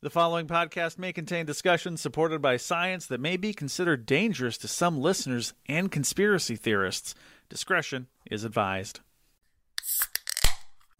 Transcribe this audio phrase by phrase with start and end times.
[0.00, 4.68] The following podcast may contain discussions supported by science that may be considered dangerous to
[4.68, 7.16] some listeners and conspiracy theorists.
[7.48, 9.00] Discretion is advised.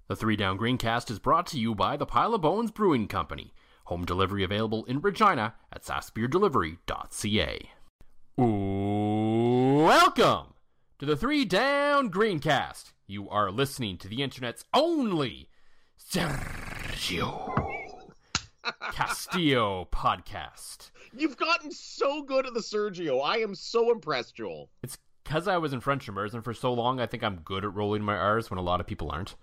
[0.08, 3.54] The Three Down Greencast is brought to you by the Pile of Bones Brewing Company.
[3.84, 7.70] Home delivery available in Regina at sassbeerdelivery.ca.
[9.86, 10.54] Welcome
[10.98, 12.94] to the Three Down Greencast.
[13.06, 15.50] You are listening to the internet's only
[15.96, 17.57] Sergio
[18.92, 20.90] Castillo podcast.
[21.16, 23.24] You've gotten so good at the Sergio.
[23.24, 24.70] I am so impressed, Joel.
[24.82, 27.00] It's because I was in French immersion for so long.
[27.00, 29.34] I think I'm good at rolling my R's when a lot of people aren't.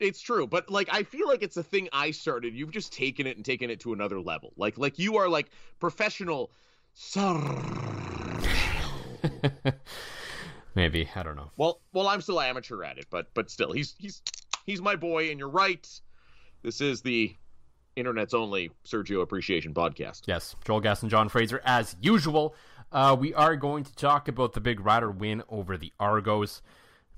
[0.00, 2.54] It's true, but like I feel like it's a thing I started.
[2.54, 4.52] You've just taken it and taken it to another level.
[4.56, 6.50] Like like you are like professional.
[10.74, 11.50] Maybe I don't know.
[11.56, 14.22] Well, well, I'm still amateur at it, but but still, he's he's
[14.64, 15.86] he's my boy, and you're right.
[16.62, 17.36] This is the
[17.96, 20.22] internet's only Sergio Appreciation podcast.
[20.26, 22.54] Yes, Joel Guest and John Fraser, as usual.
[22.92, 26.60] Uh, we are going to talk about the big Rider win over the Argos,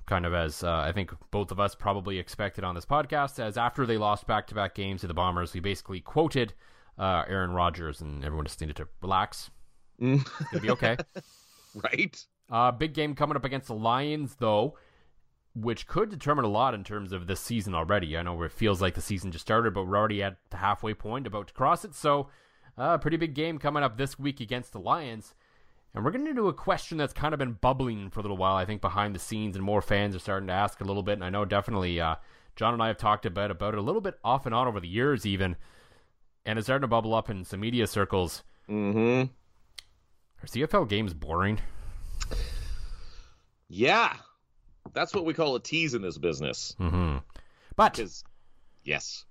[0.06, 3.38] kind of as uh, I think both of us probably expected on this podcast.
[3.38, 6.52] As after they lost back-to-back games to the Bombers, we basically quoted
[6.98, 9.50] uh, Aaron Rodgers, and everyone just needed to relax.
[10.00, 10.26] Mm.
[10.50, 10.96] Gonna be okay.
[11.74, 12.26] right?
[12.50, 14.76] Uh, big game coming up against the Lions, though,
[15.54, 18.16] which could determine a lot in terms of this season already.
[18.16, 20.94] I know it feels like the season just started, but we're already at the halfway
[20.94, 21.94] point, about to cross it.
[21.94, 22.28] So,
[22.78, 25.34] a uh, pretty big game coming up this week against the Lions.
[25.94, 28.38] And we're going to do a question that's kind of been bubbling for a little
[28.38, 31.02] while, I think, behind the scenes, and more fans are starting to ask a little
[31.02, 31.14] bit.
[31.14, 32.14] And I know definitely uh,
[32.56, 34.80] John and I have talked about, about it a little bit off and on over
[34.80, 35.56] the years, even.
[36.46, 38.42] And it's starting to bubble up in some media circles.
[38.70, 39.30] Mm-hmm.
[40.42, 41.60] Are CFL games boring?
[43.68, 44.16] Yeah,
[44.92, 46.74] that's what we call a tease in this business.
[46.80, 47.18] Mm-hmm.
[47.76, 48.24] But Because,
[48.84, 49.24] yes.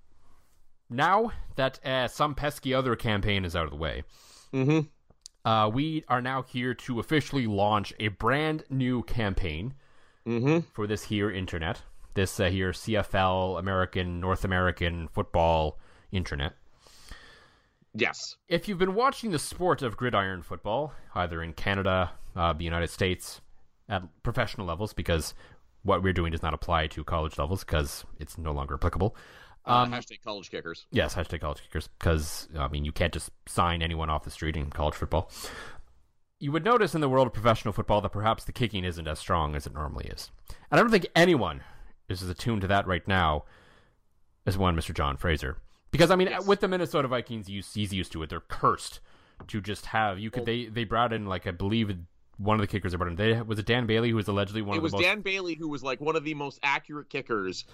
[0.90, 4.02] now that uh, some pesky other campaign is out of the way,
[4.52, 5.48] Mm-hmm.
[5.48, 9.74] uh, we are now here to officially launch a brand new campaign
[10.26, 10.60] Mm-hmm.
[10.72, 11.82] for this here internet.
[12.14, 15.78] This uh, here CFL American North American football
[16.12, 16.52] internet.
[17.94, 18.36] Yes.
[18.48, 22.88] If you've been watching the sport of gridiron football, either in Canada, uh, the United
[22.90, 23.41] States,
[23.92, 25.34] at professional levels, because
[25.82, 29.14] what we're doing does not apply to college levels because it's no longer applicable.
[29.64, 30.86] Um, hashtag college kickers.
[30.90, 34.56] Yes, hashtag college kickers, because I mean you can't just sign anyone off the street
[34.56, 35.30] in college football.
[36.40, 39.20] You would notice in the world of professional football that perhaps the kicking isn't as
[39.20, 40.30] strong as it normally is,
[40.70, 41.60] and I don't think anyone
[42.08, 43.44] is as attuned to that right now
[44.44, 44.92] as one Mr.
[44.92, 45.58] John Fraser.
[45.92, 46.46] Because I mean, Yes.
[46.46, 48.30] with the Minnesota Vikings, you- he's used to it.
[48.30, 49.00] They're cursed
[49.48, 51.90] to just have you could they they brought in like I believe
[52.38, 53.16] one of the kickers they brought in.
[53.16, 55.20] They was it Dan Bailey who was allegedly one It of was the most Dan
[55.20, 57.64] Bailey who was like one of the most accurate kickers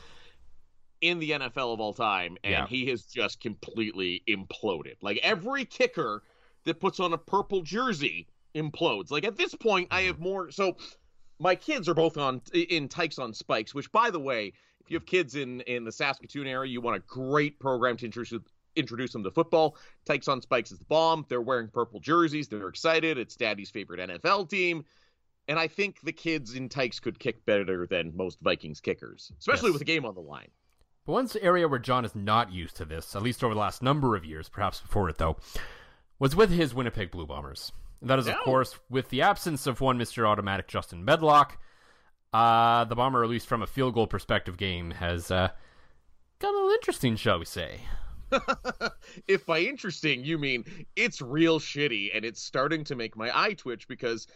[1.00, 2.66] in the NFL of all time, and Yeah.
[2.66, 4.96] he has just completely imploded.
[5.00, 6.22] Like every kicker
[6.64, 9.10] that puts on a purple jersey implodes.
[9.10, 10.06] Like at this point, I mm-hmm.
[10.08, 10.50] have more.
[10.50, 10.76] So
[11.38, 14.96] my kids are both on in Tykes on Spikes, which by the way, if you
[14.96, 18.32] have kids in in the Saskatoon area, you want a great program to introduce
[18.78, 19.76] introduce them to football.
[20.04, 21.26] Tykes on Spikes is the bomb.
[21.28, 22.48] They're wearing purple jerseys.
[22.48, 23.18] They're excited.
[23.18, 24.84] It's Daddy's favorite NFL team.
[25.48, 29.68] And I think the kids in Tykes could kick better than most Vikings kickers, especially
[29.68, 29.74] Yes.
[29.74, 30.48] with a game on the line.
[31.06, 33.82] But one area where John is not used to this, at least over the last
[33.82, 35.38] number of years, perhaps before it though,
[36.18, 37.72] was with his Winnipeg Blue Bombers.
[38.02, 40.26] And that is, of course, with the absence of one Mr.
[40.28, 41.58] Automatic Justin Medlock.
[42.32, 45.48] Uh, the Bomber, at least from a field goal perspective game, has uh,
[46.38, 47.80] got a little interesting, shall we say.
[49.26, 50.64] if by interesting you mean
[50.96, 54.26] it's real shitty and it's starting to make my eye twitch because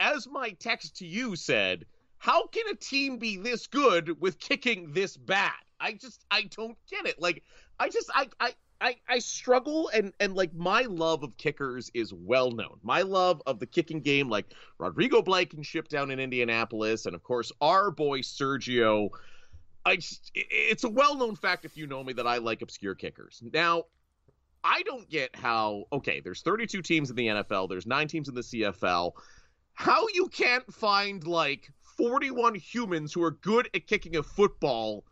[0.00, 1.84] as my text to you said
[2.18, 6.76] how can a team be this good with kicking this bad i just i don't
[6.90, 7.42] get it like
[7.78, 8.52] i just i i
[8.82, 12.80] I, I struggle and and like my love of kickers is well known.
[12.82, 14.46] My love of the kicking game, like
[14.78, 19.10] Rodrigo Blankenship down in Indianapolis, and of course our boy Sergio
[19.84, 22.94] I just, it's a well known fact if you know me that I like obscure
[22.94, 23.42] kickers.
[23.52, 23.84] Now,
[24.64, 28.34] I don't get how, okay, there's 32 teams in the NFL, there's nine teams in
[28.34, 29.12] the CFL.
[29.74, 35.04] How you can't find like 41 humans who are good at kicking a football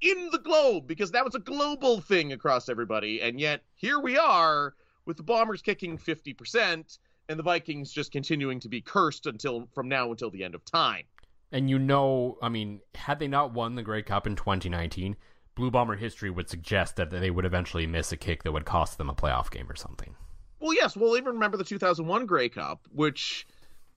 [0.00, 3.22] in the globe because that was a global thing across everybody.
[3.22, 4.74] And yet here we are
[5.06, 6.98] with the Bombers kicking 50%
[7.28, 10.64] and the Vikings just continuing to be cursed until from now until the end of
[10.64, 11.04] time.
[11.52, 15.16] And you know, I mean, had they not won the Grey Cup in 2019,
[15.54, 18.96] Blue Bomber history would suggest that they would eventually miss a kick that would cost
[18.96, 20.14] them a playoff game or something.
[20.60, 23.46] Well, yes, we'll even remember the 2001 Grey Cup, which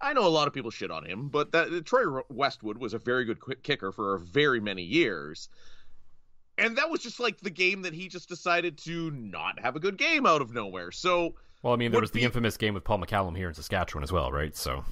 [0.01, 2.93] I know a lot of people shit on him, but that uh, Troy Westwood was
[2.93, 5.47] a very good kicker for very many years.
[6.57, 9.79] And that was just like the game that he just decided to not have a
[9.79, 10.91] good game out of nowhere.
[10.91, 14.03] So, well, I mean, there was the infamous game with Paul McCallum here in Saskatchewan
[14.03, 14.55] as well, right?
[14.55, 14.83] So,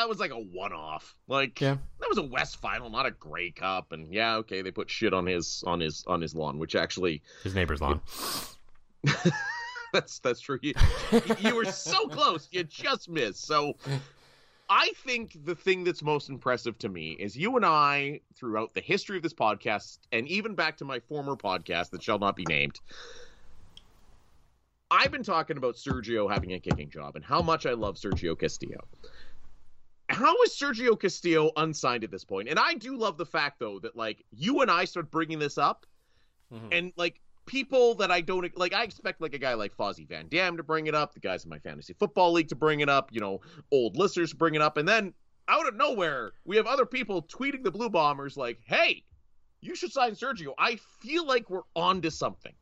[0.00, 1.14] that was like a one-off.
[1.28, 1.76] Like, yeah.
[2.00, 3.92] that was a West final, not a Grey Cup.
[3.92, 7.20] And yeah, okay, they put shit on his on his on his lawn, which actually
[7.44, 8.00] his neighbor's lawn.
[9.92, 10.58] that's that's true.
[10.62, 10.72] You,
[11.40, 13.44] you were so close, you just missed.
[13.44, 13.76] So,
[14.70, 18.80] I think the thing that's most impressive to me is you and I, throughout the
[18.80, 22.44] history of this podcast, and even back to my former podcast that shall not be
[22.48, 22.80] named,
[24.90, 28.36] I've been talking about Sergio having a kicking job and how much I love Sergio
[28.36, 28.80] Castillo.
[30.10, 32.48] How is Sergio Castillo unsigned at this point?
[32.48, 35.56] And I do love the fact though that like you and I start bringing this
[35.56, 35.86] up,
[36.52, 36.68] mm-hmm.
[36.72, 38.74] and like people that I don't like.
[38.74, 41.44] I expect like a guy like Fozzie Van Dam to bring it up, the guys
[41.44, 43.40] in my fantasy football league to bring it up, you know,
[43.70, 45.14] old listeners to bring it up, and then
[45.48, 49.04] out of nowhere we have other people tweeting the Blue Bombers like, "Hey,
[49.60, 52.54] you should sign Sergio." I feel like we're on to something.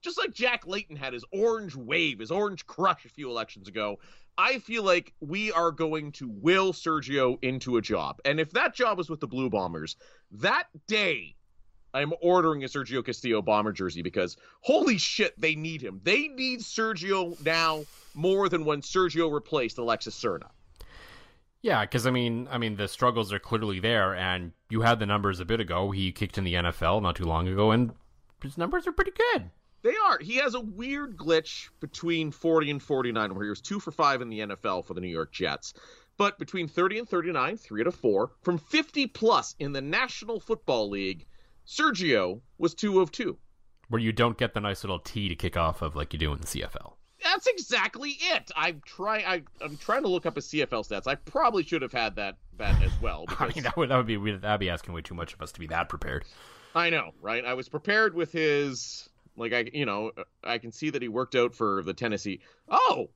[0.00, 3.98] Just like Jack Layton had his orange wave, his orange crush a few elections ago,
[4.38, 8.20] I feel like we are going to will Sergio into a job.
[8.24, 9.96] And if that job is with the Blue Bombers,
[10.30, 11.34] that day
[11.92, 16.00] I'm ordering a Sergio Castillo bomber jersey because holy shit, they need him.
[16.04, 20.50] They need Sergio now more than when Sergio replaced Alexis Serna.
[21.60, 25.06] Yeah, because I mean, I mean, the struggles are clearly there, and you had the
[25.06, 25.90] numbers a bit ago.
[25.90, 27.92] He kicked in the NFL not too long ago, and
[28.40, 29.50] his numbers are pretty good.
[29.82, 30.18] They are.
[30.18, 34.20] He has a weird glitch between 40 and 49, where he was two for five
[34.20, 35.74] in the NFL for the New York Jets.
[36.16, 40.90] But between 30 and 39, three to four, from 50 plus in the National Football
[40.90, 41.26] League,
[41.66, 43.38] Sergio was two of two.
[43.88, 46.32] Where you don't get the nice little T to kick off of like you do
[46.32, 46.94] in the CFL.
[47.22, 48.50] That's exactly it.
[48.56, 49.24] I'm trying.
[49.24, 51.06] I, am trying to look up his CFL stats.
[51.06, 53.24] I probably should have had that that as well.
[53.26, 53.50] Because...
[53.50, 55.52] I mean, that would that would be that'd be asking way too much of us
[55.52, 56.24] to be that prepared.
[56.74, 57.44] I know, right?
[57.44, 59.08] I was prepared with his
[59.38, 60.12] like I you know
[60.44, 62.40] I can see that he worked out for the Tennessee.
[62.68, 63.10] Oh,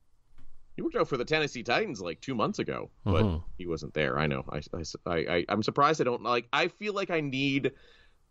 [0.75, 3.37] he worked out for the Tennessee Titans like two months ago, but mm-hmm.
[3.57, 4.17] he wasn't there.
[4.17, 4.43] I know.
[4.49, 4.61] I,
[5.05, 6.47] I, I, I'm surprised I don't like.
[6.51, 7.73] I feel like I need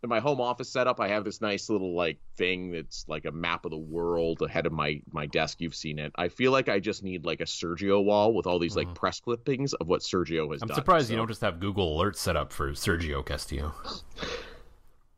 [0.03, 3.31] in my home office setup, I have this nice little like thing that's like a
[3.31, 5.61] map of the world ahead of my my desk.
[5.61, 6.11] You've seen it.
[6.15, 8.95] I feel like I just need like a Sergio wall with all these like mm.
[8.95, 10.75] press clippings of what Sergio has I'm done.
[10.75, 11.13] I'm surprised so.
[11.13, 13.73] you don't just have Google alerts set up for Sergio Castillo.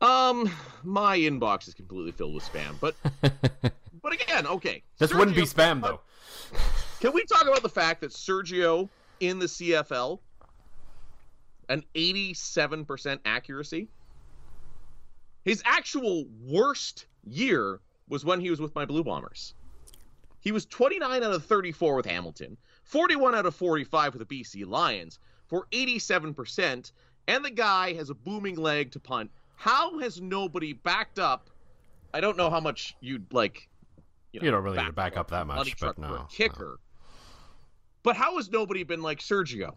[0.00, 0.50] Um,
[0.84, 2.94] my inbox is completely filled with spam, but
[4.02, 4.82] but again, okay.
[4.98, 6.00] This Sergio, wouldn't be spam though.
[7.00, 8.88] Can we talk about the fact that Sergio
[9.20, 10.18] in the CFL
[11.68, 13.88] an 87% accuracy?
[15.44, 19.54] His actual worst year was when he was with my Blue Bombers.
[20.40, 24.66] He was 29 out of 34 with Hamilton, 41 out of 45 with the BC
[24.66, 26.92] Lions for 87%,
[27.28, 29.30] and the guy has a booming leg to punt.
[29.56, 31.50] How has nobody backed up?
[32.14, 33.68] I don't know how much you'd like.
[34.32, 36.78] You, know, you don't really back, back up that much, but no, kicker.
[36.78, 37.10] No.
[38.02, 39.74] But how has nobody been like Sergio?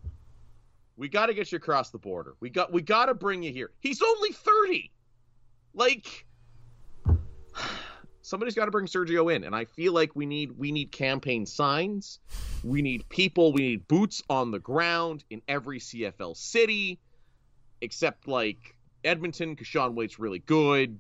[0.98, 2.36] We got to get you across the border.
[2.42, 3.72] We got we got to bring you here.
[3.80, 4.92] He's only 30.
[5.74, 6.26] Like
[8.22, 11.46] somebody's got to bring Sergio in, and I feel like we need we need campaign
[11.46, 12.20] signs,
[12.64, 17.00] we need people, we need boots on the ground in every CFL city,
[17.82, 21.00] except like Edmonton, because Sean Whyte's really good,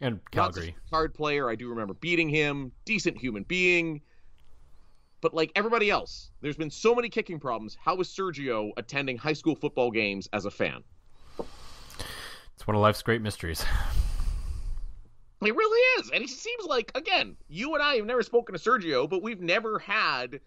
[0.00, 1.48] and Calgary card player.
[1.50, 4.00] I do remember beating him, decent human being,
[5.20, 7.76] but like everybody else, there's been so many kicking problems.
[7.82, 10.82] How is Sergio attending high school football games as a fan?
[12.54, 13.64] It's one of life's great mysteries.
[15.42, 16.10] It really is.
[16.10, 19.40] And it seems like, again, you and I have never spoken to Sergio, but we've
[19.40, 20.40] never had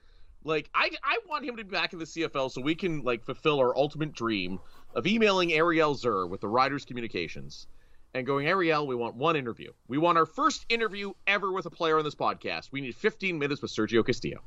[0.45, 3.23] like I I want him to be back in the CFL so we can like
[3.23, 4.59] fulfill our ultimate dream
[4.95, 7.67] of emailing Ariel Zur with the Riders Communications
[8.13, 9.71] and going, Ariel, we want one interview.
[9.87, 12.71] We want our first interview ever with a player on this podcast.
[12.71, 14.41] We need 15 minutes with Sergio Castillo.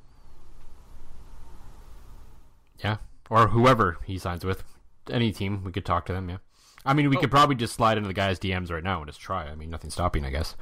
[2.82, 2.98] Yeah.
[3.28, 4.62] Or whoever he signs with.
[5.10, 6.38] Any team, we could talk to them, yeah.
[6.84, 7.20] I mean, we oh.
[7.20, 9.46] could probably just slide into the guy's DMs right now and just try.
[9.46, 10.56] I mean, nothing's stopping, I guess.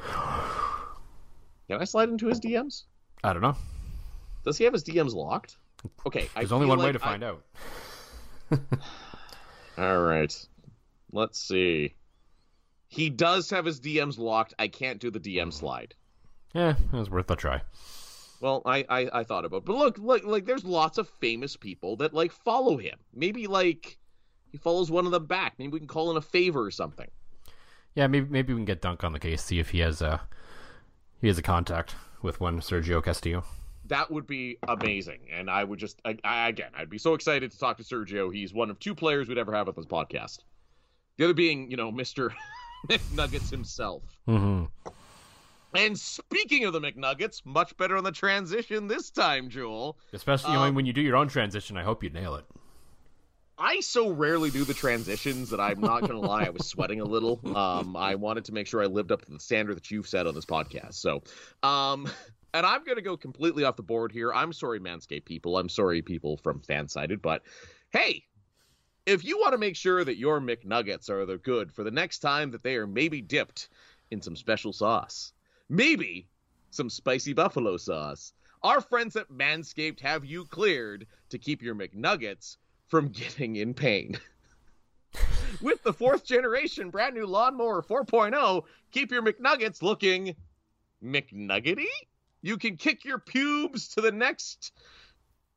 [1.69, 2.85] Can I slide into his DMs?
[3.23, 3.57] I don't know.
[4.45, 5.57] Does he have his DMs locked?
[6.07, 7.29] Okay, there's only one like way to find I...
[7.29, 7.43] out.
[9.77, 10.49] All right,
[11.13, 11.95] let's see.
[12.89, 14.55] He does have his DMs locked.
[14.59, 15.95] I can't do the DM slide.
[16.55, 17.63] Yeah, it was worth a try.
[18.41, 19.65] Well, I, I I thought about, it.
[19.65, 22.99] but look, look, like there's lots of famous people that like follow him.
[23.13, 23.99] Maybe like
[24.53, 25.55] he follows one of them back.
[25.59, 27.11] Maybe we can call in a favor or something.
[27.95, 30.21] Yeah, maybe maybe we can get Dunk on the case, see if he has a
[31.21, 33.45] he has a contact with one Sergio Castillo.
[33.87, 37.51] That would be amazing, and I would just I, I, again I'd be so excited
[37.51, 38.35] to talk to Sergio.
[38.35, 40.39] He's one of two players we'd ever have on this podcast.
[41.17, 42.33] The other being, you know, Mister
[42.89, 44.03] McNuggets himself.
[44.29, 44.65] Mm-hmm.
[45.77, 49.99] And speaking of the McNuggets, much better on the transition this time, Joel.
[50.13, 52.45] Especially um, when you do your own transition, I hope you nail it.
[53.57, 57.05] I so rarely do the transitions that I'm not gonna lie, I was sweating a
[57.05, 57.41] little.
[57.55, 60.27] Um, I wanted to make sure I lived up to the standard that you've set
[60.27, 60.95] on this podcast.
[60.95, 61.23] So,
[61.63, 62.09] um,
[62.55, 64.33] and I'm gonna go completely off the board here.
[64.33, 65.59] I'm sorry, Manscaped people.
[65.59, 67.43] I'm sorry, people from Fansided, but
[67.91, 68.25] hey,
[69.07, 72.21] if you want to make sure that your McNuggets are the good for the next
[72.21, 73.69] time that they are maybe dipped
[74.13, 75.33] in some special sauce,
[75.69, 76.29] maybe
[76.71, 78.33] some spicy buffalo sauce,
[78.63, 82.57] our friends at Manscaped have you cleared to keep your McNuggets
[82.87, 84.17] from getting in pain.
[85.61, 90.37] With the fourth generation brand new lawnmower 4.0, keep your McNuggets looking
[91.03, 91.87] McNuggety.
[92.45, 94.73] You can kick your pubes to the next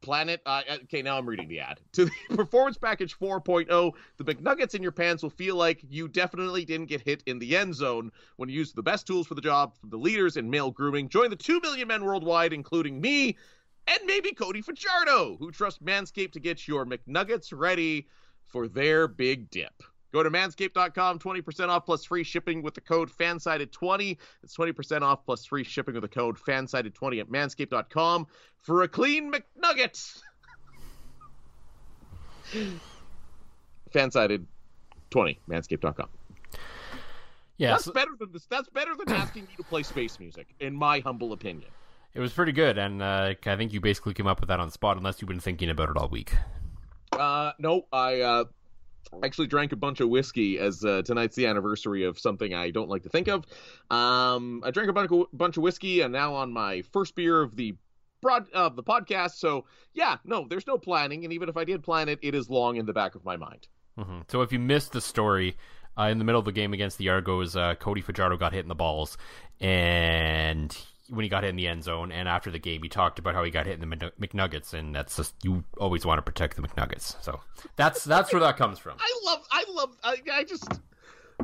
[0.01, 0.41] planet.
[0.45, 1.81] Uh, okay, now I'm reading the ad.
[1.93, 6.63] To the Performance Package 4.0, the McNuggets in your pants will feel like you definitely
[6.63, 9.41] didn't get hit in the end zone when you use the best tools for the
[9.41, 11.09] job from the leaders in male grooming.
[11.09, 13.35] Join the 2 million men worldwide, including me
[13.87, 18.07] and maybe Cody Fajardo, who trusts Manscaped to get your McNuggets ready
[18.45, 19.83] for their big dip.
[20.13, 24.17] Go to manscaped.com, 20% off plus free shipping with the code FANSIDED20.
[24.43, 28.27] It's 20% off plus free shipping with the code FANSIDED20 at manscaped.com
[28.61, 30.21] for a clean McNugget.
[33.93, 34.45] Fansided20,
[35.49, 36.09] manscaped.com.
[37.57, 37.91] Yeah, that's so...
[37.91, 38.45] better than this.
[38.45, 41.69] That's better than asking you to play space music, in my humble opinion.
[42.13, 44.67] It was pretty good, and uh, I think you basically came up with that on
[44.67, 46.33] the spot, unless you've been thinking about it all week.
[47.11, 48.45] Uh, no, I uh,
[49.23, 52.89] actually drank a bunch of whiskey as uh, tonight's the anniversary of something I don't
[52.89, 53.45] like to think of.
[53.89, 57.41] Um, I drank a bunch of, bunch of whiskey, and now on my first beer
[57.41, 57.75] of the
[58.21, 59.35] broad of the podcast.
[59.35, 62.49] So yeah, no, there's no planning, and even if I did plan it, it is
[62.49, 63.67] long in the back of my mind.
[63.97, 64.19] Mm-hmm.
[64.27, 65.57] So if you missed the story,
[65.97, 68.61] uh, in the middle of the game against the Argos, uh, Cody Fajardo got hit
[68.61, 69.17] in the balls,
[69.59, 70.77] and
[71.09, 73.33] when he got hit in the end zone, and after the game, he talked about
[73.33, 76.55] how he got hit in the McNuggets, and that's just you always want to protect
[76.55, 77.15] the McNuggets.
[77.23, 77.39] So
[77.75, 78.97] that's that's where that comes from.
[78.99, 80.67] I love, I love, I, I just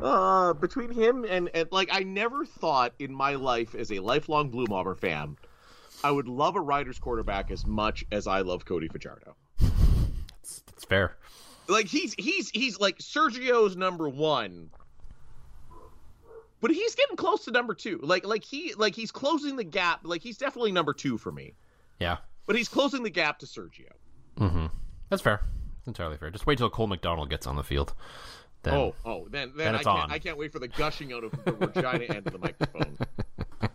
[0.02, 4.50] uh between him and and like I never thought in my life as a lifelong
[4.50, 5.36] Blue Bomber fan,
[6.02, 9.36] I would love a Riders quarterback as much as I love Cody Fajardo.
[9.60, 11.16] That's fair.
[11.68, 14.70] Like he's he's he's like Sergio's number one
[16.64, 18.00] but he's getting close to number two.
[18.02, 20.00] Like like he like he's closing the gap.
[20.02, 21.52] Like he's definitely number two for me.
[22.00, 22.16] Yeah.
[22.46, 23.90] But he's closing the gap to Sergio.
[24.38, 24.68] Mm-hmm.
[25.10, 25.42] That's fair.
[25.76, 26.30] That's entirely fair.
[26.30, 27.92] Just wait till Cole McDonald gets on the field.
[28.62, 30.10] Then, oh, oh, then then, then I can't on.
[30.10, 32.96] I can't wait for the gushing out of the vagina end of the microphone.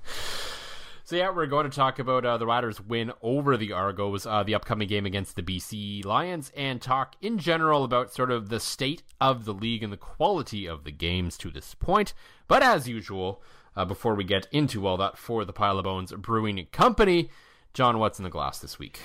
[1.10, 4.44] So yeah, we're going to talk about uh, the Riders' win over the Argos, uh,
[4.44, 8.60] the upcoming game against the BC Lions, and talk in general about sort of the
[8.60, 12.14] state of the league and the quality of the games to this point.
[12.48, 13.42] But as usual,
[13.76, 17.32] uh, before we get into all that for the Pile of Bones Brewing Company,
[17.74, 19.00] John, what's in the glass this week?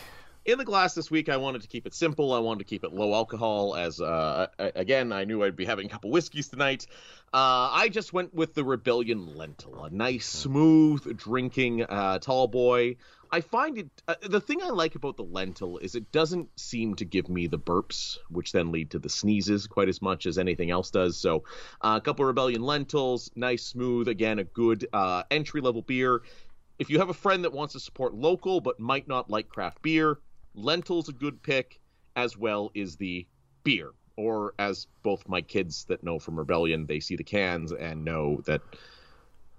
[0.45, 2.33] In the glass this week, I wanted to keep it simple.
[2.33, 3.75] I wanted to keep it low alcohol.
[3.75, 6.87] As uh, again, I knew I'd be having a couple whiskeys tonight.
[7.33, 12.97] Uh, I just went with the Rebellion Lentil, a nice, smooth drinking uh, tall boy.
[13.33, 16.95] I find it uh, the thing I like about the lentil is it doesn't seem
[16.97, 20.39] to give me the burps, which then lead to the sneezes quite as much as
[20.39, 21.17] anything else does.
[21.17, 21.43] So,
[21.81, 24.07] uh, a couple Rebellion lentils, nice, smooth.
[24.07, 26.23] Again, a good uh, entry level beer.
[26.79, 29.83] If you have a friend that wants to support local but might not like craft
[29.83, 30.19] beer,
[30.55, 31.81] Lentil's a good pick,
[32.17, 33.27] as well is the
[33.63, 33.93] beer.
[34.17, 38.43] Or as both my kids that know from Rebellion, they see the cans and know
[38.47, 38.61] that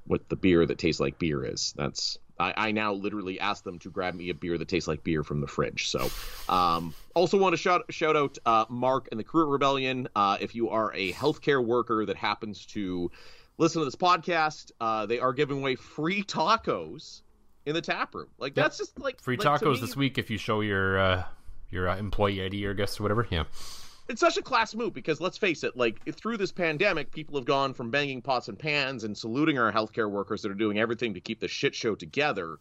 [0.07, 1.73] what the beer that tastes like beer is.
[1.75, 5.03] That's I, I, now literally ask them to grab me a beer that tastes like
[5.03, 5.89] beer from the fridge.
[5.89, 6.09] So,
[6.49, 10.07] um, also want to shout shout out uh, Mark and the crew at Rebellion.
[10.15, 13.11] Uh, if you are a healthcare worker that happens to
[13.57, 17.21] listen to this podcast, uh, they are giving away free tacos
[17.65, 18.27] in the tap room.
[18.37, 18.65] Like yep.
[18.65, 21.23] that's just like free like, tacos me, this week if you show your uh,
[21.69, 23.27] your uh, employee ID or guest or whatever.
[23.29, 23.45] Yeah.
[24.07, 27.45] It's such a class move because let's face it, like through this pandemic, people have
[27.45, 31.15] gone from banging pots and pans and saluting our healthcare workers that are doing everything
[31.15, 32.59] to keep the shit show together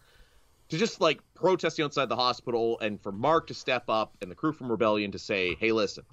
[0.71, 4.35] to just like protesting outside the hospital and for Mark to step up and the
[4.35, 6.05] crew from Rebellion to say, "Hey, listen,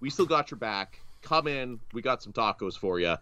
[0.00, 1.00] we still got your back.
[1.20, 1.78] Come in.
[1.92, 3.16] We got some tacos for you."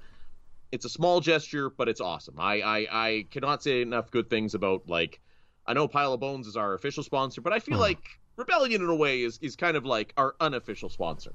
[0.73, 2.39] It's a small gesture, but it's awesome.
[2.39, 5.21] I, I I cannot say enough good things about like
[5.67, 7.81] I know Pile of Bones is our official sponsor, but I feel Hmm.
[7.81, 11.35] like Rebellion in a way is is kind of like our unofficial sponsor.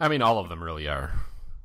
[0.00, 1.12] I mean, all of them really are.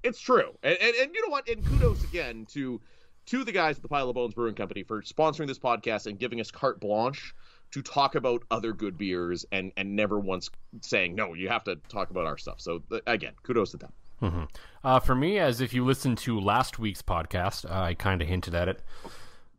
[0.04, 1.48] It's true, and, and and you know what?
[1.50, 2.82] And kudos again to
[3.28, 6.18] to the guys at the Pile of Bones Brewing Company for sponsoring this podcast and
[6.18, 7.34] giving us carte blanche
[7.72, 10.50] to talk about other good beers and and never once
[10.82, 12.62] saying no, you have to talk about our stuff.
[12.62, 13.92] So again, kudos to them.
[14.20, 14.44] Hmm
[14.84, 18.28] Uh, for me, as if you listened to last week's podcast, uh, I kind of
[18.28, 18.82] hinted at it,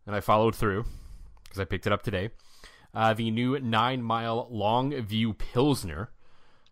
[0.06, 0.84] and I followed through
[1.44, 2.30] because I picked it up today.
[2.94, 6.10] Uh, the new nine mile long view pilsner.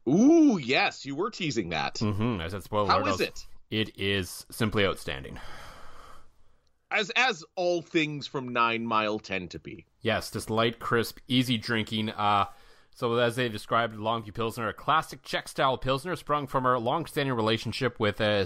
[0.09, 1.97] Ooh, yes, you were teasing that.
[1.97, 2.41] Mm-hmm.
[2.41, 2.89] I said spoiler.
[2.89, 3.47] How alert, is it?
[3.71, 5.39] It is simply outstanding.
[6.91, 9.85] As as all things from Nine Mile tend to be.
[10.01, 12.09] Yes, this light, crisp, easy drinking.
[12.11, 12.47] Uh,
[12.99, 18.01] so as they described, Longview Pilsner, a classic Czech-style Pilsner sprung from our long-standing relationship
[18.01, 18.45] with uh,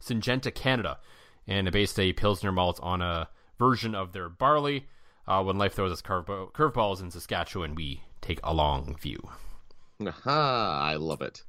[0.00, 0.98] Syngenta Canada,
[1.46, 3.28] and they based a Pilsner malt on a
[3.58, 4.86] version of their barley.
[5.28, 9.20] Uh, when life throws us curve- curveballs in Saskatchewan, we take a long view.
[10.06, 11.42] Aha, I love it.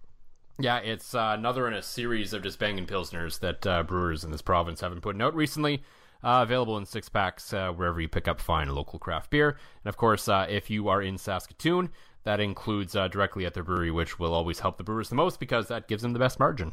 [0.59, 4.31] Yeah, it's uh, another in a series of just banging pilsners that uh, brewers in
[4.31, 5.83] this province have been putting out recently.
[6.23, 9.57] Uh, available in six packs uh, wherever you pick up fine local craft beer.
[9.83, 11.89] And of course, uh, if you are in Saskatoon,
[12.23, 15.39] that includes uh, directly at their brewery, which will always help the brewers the most
[15.39, 16.71] because that gives them the best margin.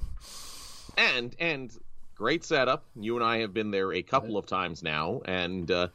[0.97, 1.77] And and
[2.15, 2.85] great setup.
[2.97, 5.89] You and I have been there a couple of times now, and uh,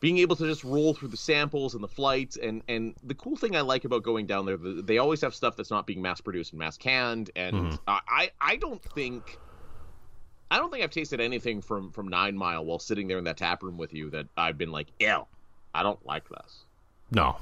[0.00, 3.36] being able to just roll through the samples and the flights, and and the cool
[3.36, 6.20] thing I like about going down there, they always have stuff that's not being mass
[6.20, 9.38] produced and mass canned, and I I I don't think.
[10.50, 13.38] I don't think I've tasted anything from from Nine Mile while sitting there in that
[13.38, 15.26] tap room with you that I've been like, ew,
[15.74, 16.64] I don't like this.
[17.10, 17.36] No,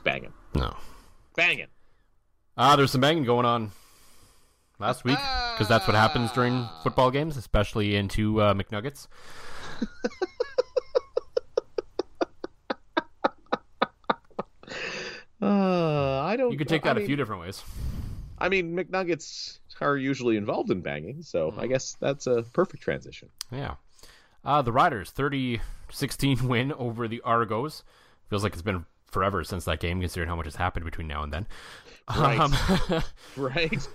[0.00, 0.74] It's banging, no.
[1.36, 1.66] banging.
[2.56, 3.70] Ah, there's some banging going on
[4.78, 5.18] last week
[5.52, 9.08] because that's what happens during football games, especially into uh, McNuggets.
[15.42, 16.52] Uh, I don't.
[16.52, 17.62] You could take I that a mean- few different ways.
[18.38, 21.54] I mean, McNuggets are usually involved in banging, so.
[21.58, 23.28] I guess that's a perfect transition.
[23.50, 23.74] Yeah.
[24.44, 25.60] Uh, the Riders, 30
[25.90, 27.82] 16 win over the Argos.
[28.28, 31.22] Feels like it's been forever since that game, considering how much has happened between now
[31.22, 31.46] and then.
[32.16, 32.38] Right.
[32.38, 32.54] Um,
[33.36, 33.88] Right?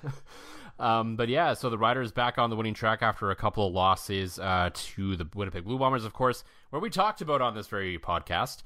[0.80, 3.74] um, but yeah, so the Riders back on the winning track after a couple of
[3.74, 7.68] losses uh, to the Winnipeg Blue Bombers, of course, where we talked about on this
[7.68, 8.64] very podcast.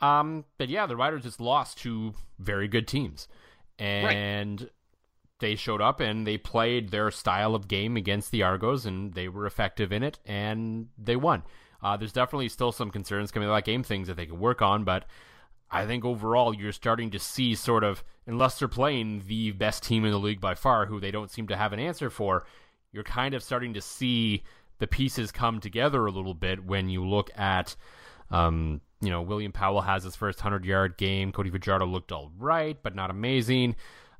[0.00, 3.28] Um, but yeah, the Riders just lost to very good teams.
[3.78, 4.68] And
[5.40, 9.28] they showed up and they played their style of game against the Argos, and they
[9.28, 11.42] were effective in it, and they won.
[11.82, 14.38] Uh, there's definitely still some concerns coming out of that game, things that they can
[14.38, 15.04] work on, but
[15.74, 20.04] I think overall you're starting to see sort of, unless they're playing the best team
[20.04, 22.46] in the league by far, who they don't seem to have an answer for,
[22.92, 24.44] you're kind of starting to see
[24.78, 27.74] the pieces come together a little bit when you look at,
[28.30, 31.32] um, you know, William Powell has his first 100 yard game.
[31.32, 33.74] Cody Fajardo looked all right, but not amazing.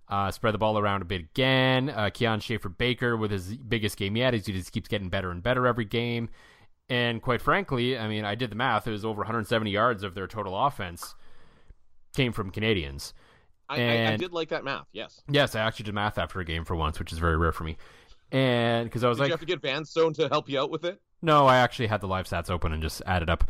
[0.08, 1.88] Uh, spread the ball around a bit again.
[1.88, 4.34] Uh, Kian Schaffer Baker with his biggest game yet.
[4.34, 6.30] He just keeps getting better and better every game.
[6.88, 8.88] And quite frankly, I mean, I did the math.
[8.88, 11.14] It was over 170 yards of their total offense
[12.14, 13.12] came from Canadians.
[13.68, 15.22] I, I, I did like that math, yes.
[15.28, 17.64] Yes, I actually did math after a game for once, which is very rare for
[17.64, 17.76] me.
[18.30, 20.70] And because I was Did like, you have to get Vanstone to help you out
[20.70, 21.00] with it?
[21.22, 23.44] no, I actually had the live stats open and just added up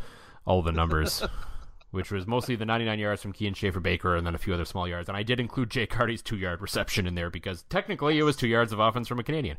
[0.47, 1.25] all the numbers,
[1.91, 4.65] which was mostly the 99 yards from Kian Schaffer Baker and then a few other
[4.65, 5.09] small yards.
[5.09, 8.37] And I did include Jake Harty's two yard reception in there because technically it was
[8.37, 9.57] two yards of offense from a Canadian.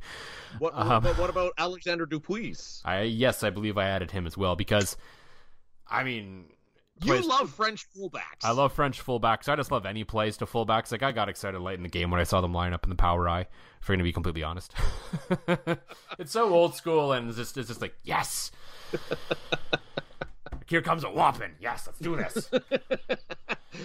[0.60, 2.82] What, Um, but what about Alexander Dupuis?
[2.86, 4.96] I yes, I believe I added him as well because,
[5.88, 6.46] I mean,
[7.02, 8.44] You plays- love French fullbacks.
[8.44, 9.50] I love French fullbacks.
[9.50, 10.92] I just love any plays to fullbacks.
[10.92, 12.90] Like I got excited late in the game when I saw them line up in
[12.90, 13.42] the power I.
[13.42, 14.74] If you're going to be completely honest,
[16.18, 18.52] it's so old school and it's just it's just like yes.
[20.68, 21.52] Here comes a whopping.
[21.60, 22.50] Yes, let's do this.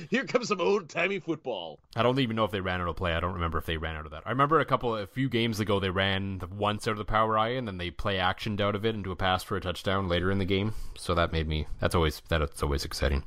[0.09, 1.81] Here comes some old timey football.
[1.97, 3.13] I don't even know if they ran out of play.
[3.13, 4.23] I don't remember if they ran out of that.
[4.25, 7.37] I remember a couple, a few games ago, they ran once out of the power
[7.37, 10.09] I, and then they play actioned out of it into a pass for a touchdown
[10.09, 10.75] later in the game.
[10.97, 11.67] So that made me.
[11.81, 13.25] That's always that's always exciting.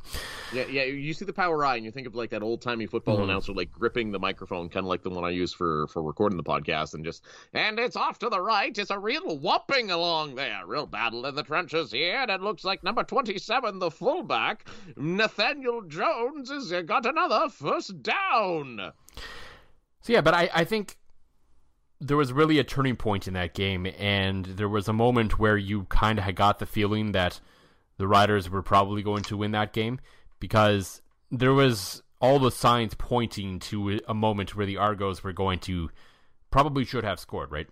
[0.54, 0.84] Yeah, yeah.
[0.86, 3.24] You see the power I, and you think of like that old timey football Mm-hmm.
[3.26, 6.38] announcer, like gripping the microphone, kind of like the one I use for for recording
[6.38, 8.76] the podcast, and just and it's off to the right.
[8.78, 10.62] It's a real whopping along there.
[10.66, 13.04] Real battle in the trenches here, and it looks like number
[13.44, 18.92] twenty-seven, the fullback, Nathaniel Jones, has uh, got another first down.
[20.02, 20.98] So yeah, but I, I think
[22.00, 25.58] there was really a turning point in that game, and there was a moment where
[25.58, 27.40] you kind of got the feeling that
[27.98, 30.00] the Riders were probably going to win that game
[30.40, 31.02] because
[31.32, 35.90] there was all the signs pointing to a moment where the Argos were going to
[36.52, 37.52] probably should have scored.
[37.52, 37.68] Right?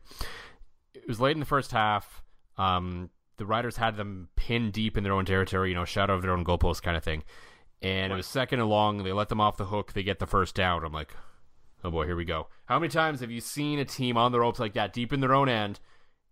[0.93, 2.23] It was late in the first half.
[2.57, 3.09] Um,
[3.41, 6.29] the Riders had them pinned deep in their own territory, you know, shadow of their
[6.29, 7.23] own goalpost kind of thing.
[7.81, 8.11] and right.
[8.11, 9.03] it was second and long.
[9.03, 9.93] They let them off the hook.
[9.93, 10.85] They get the first down.
[10.85, 11.15] I'm like,
[11.83, 12.49] oh boy, here we go.
[12.65, 15.21] How many times have you seen a team on the ropes like that, deep in
[15.21, 15.79] their own end,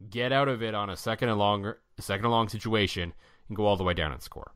[0.08, 3.12] get out of it on a second and longer, second and long situation,
[3.48, 4.52] and go all the way down and score?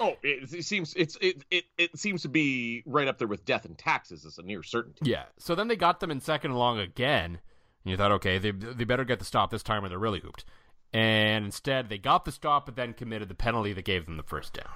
[0.00, 3.44] Oh, it, it, seems it's it, it it seems to be right up there with
[3.44, 5.10] death and taxes as a near certainty.
[5.10, 5.24] Yeah.
[5.38, 7.40] So then they got them in second and long again,
[7.84, 10.20] and you thought, okay, they they better get the stop this time, or they're really
[10.20, 10.46] hooped.
[10.92, 14.22] And instead, they got the stop, but then committed the penalty that gave them the
[14.22, 14.72] first down.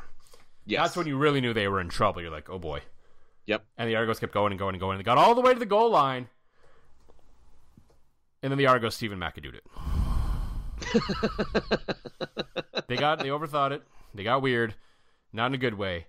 [0.67, 0.83] Yes.
[0.83, 2.23] That's when you really knew they were in trouble.
[2.23, 2.81] You're like, oh boy.
[3.47, 3.65] Yep.
[3.77, 4.99] And the Argos kept going and going and going.
[4.99, 6.29] They got all the way to the goal line.
[8.43, 9.65] And then the Argos Stephen McAdoo it.
[12.89, 13.83] they got they overthought it.
[14.15, 14.75] They got weird,
[15.33, 16.07] not in a good way.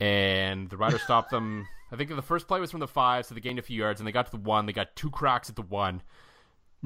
[0.00, 1.66] And the rider stopped them.
[1.92, 4.00] I think the first play was from the five, so they gained a few yards,
[4.00, 4.66] and they got to the one.
[4.66, 6.02] They got two cracks at the one,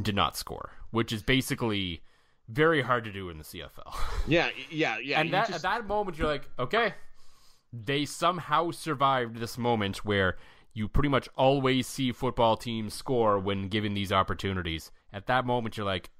[0.00, 2.02] did not score, which is basically
[2.48, 3.94] very hard to do in the CFL.
[4.26, 5.20] Yeah, yeah, yeah.
[5.20, 5.56] And that, just...
[5.56, 6.92] at that moment, you're like, okay,
[7.72, 10.36] they somehow survived this moment where
[10.74, 14.90] you pretty much always see football teams score when given these opportunities.
[15.14, 16.10] At that moment, you're like,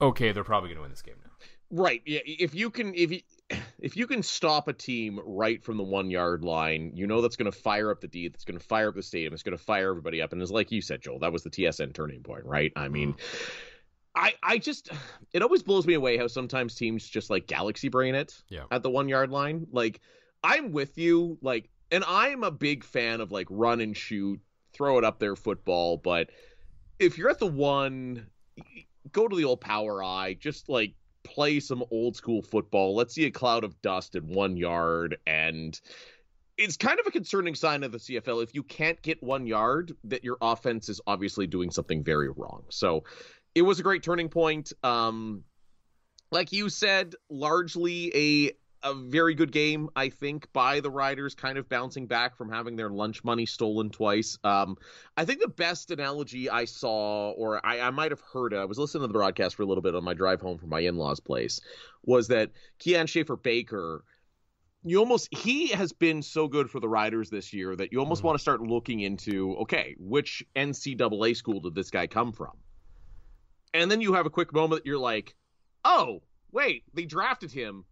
[0.00, 1.30] okay, they're probably going to win this game now.
[1.70, 2.00] Right.
[2.06, 2.20] Yeah.
[2.24, 3.20] If you can, if you,
[3.78, 7.36] if you can stop a team right from the one yard line, you know that's
[7.36, 8.28] going to fire up the D.
[8.28, 9.34] That's going to fire up the stadium.
[9.34, 10.32] It's going to fire everybody up.
[10.32, 12.72] And it's like you said, Joel, that was the TSN turning point, right?
[12.74, 13.12] I mean.
[13.12, 13.68] Mm-hmm
[14.14, 14.90] I I just
[15.32, 18.64] it always blows me away how sometimes teams just like galaxy brain it yeah.
[18.70, 19.66] at the one yard line.
[19.70, 20.00] Like
[20.44, 24.40] I'm with you, like, and I'm a big fan of like run and shoot,
[24.72, 25.96] throw it up there football.
[25.96, 26.30] But
[26.98, 28.26] if you're at the one,
[29.12, 32.94] go to the old power I, just like play some old school football.
[32.96, 35.78] Let's see a cloud of dust in one yard and
[36.58, 39.96] it's kind of a concerning sign of the CFL if you can't get one yard
[40.04, 42.62] that your offense is obviously doing something very wrong.
[42.68, 43.04] So
[43.54, 44.72] it was a great turning point.
[44.82, 45.44] Um,
[46.30, 48.52] like you said, largely a
[48.84, 52.76] a very good game, I think, by the Riders, kind of bouncing back from having
[52.76, 54.38] their lunch money stolen twice.
[54.42, 54.76] Um,
[55.16, 58.64] I think the best analogy I saw, or I, I might have heard, it, I
[58.64, 60.80] was listening to the broadcast for a little bit on my drive home from my
[60.80, 61.60] in law's place,
[62.04, 64.04] was that Kian Schaffer Baker.
[64.84, 68.18] You almost he has been so good for the Riders this year that you almost
[68.18, 68.28] mm-hmm.
[68.28, 72.50] want to start looking into okay, which NCAA school did this guy come from?
[73.74, 75.34] And then you have a quick moment that you're like,
[75.84, 77.84] oh, wait, they drafted him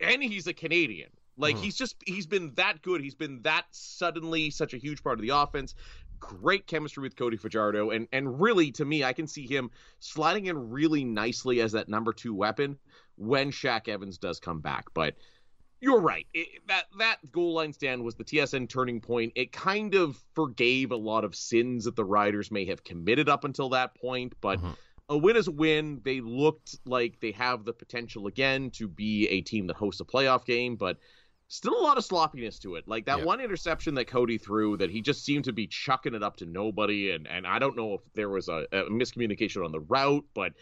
[0.00, 1.10] and he's a Canadian.
[1.36, 1.60] Like mm.
[1.60, 3.00] he's just he's been that good.
[3.00, 5.74] He's been that suddenly such a huge part of the offense.
[6.18, 9.70] Great chemistry with Cody Fajardo, and and really to me, I can see him
[10.00, 12.76] sliding in really nicely as that number two weapon
[13.16, 14.86] when Shaq Evans does come back.
[14.94, 15.14] But
[15.80, 16.26] you're right.
[16.34, 19.32] It, that that goal line stand was the TSN turning point.
[19.36, 23.44] It kind of forgave a lot of sins that the Riders may have committed up
[23.44, 24.58] until that point, but.
[24.58, 24.72] Mm-hmm
[25.08, 26.00] a win is a win.
[26.04, 30.04] They looked like they have the potential again to be a team that hosts a
[30.04, 30.98] playoff game, but
[31.48, 32.86] still a lot of sloppiness to it.
[32.86, 33.26] Like that yep.
[33.26, 36.46] one interception that Cody threw that he just seemed to be chucking it up to
[36.46, 37.12] nobody.
[37.12, 40.52] And, and I don't know if there was a, a miscommunication on the route, but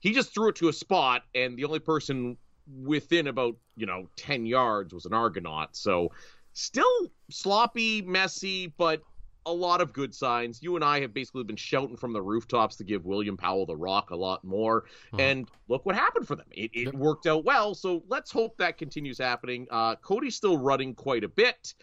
[0.00, 2.36] he just threw it to a spot and the only person
[2.82, 5.74] within about, you know, 10 yards was an Argonaut.
[5.76, 6.12] So
[6.52, 9.02] still sloppy, messy, but
[9.46, 10.62] a lot of good signs.
[10.62, 13.76] You and I have basically been shouting from the rooftops to give William Powell the
[13.76, 14.84] rock a lot more.
[15.12, 15.22] Uh-huh.
[15.22, 16.46] And look what happened for them.
[16.50, 16.94] It, it yep.
[16.94, 17.74] worked out well.
[17.74, 19.66] So let's hope that continues happening.
[19.70, 21.74] Uh, Cody's still running quite a bit,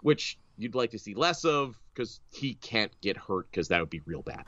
[0.00, 3.90] which you'd like to see less of because he can't get hurt because that would
[3.90, 4.44] be real bad.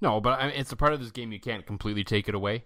[0.00, 2.34] No, but I mean, it's a part of this game you can't completely take it
[2.34, 2.64] away.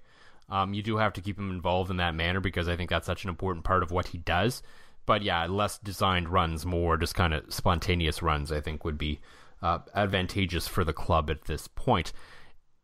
[0.51, 3.07] Um, you do have to keep him involved in that manner because I think that's
[3.07, 4.63] such an important part of what he does.
[5.09, 9.21] But yeah, less designed runs, more just kind of spontaneous runs, I think would be
[9.62, 12.12] uh, advantageous for the club at this point.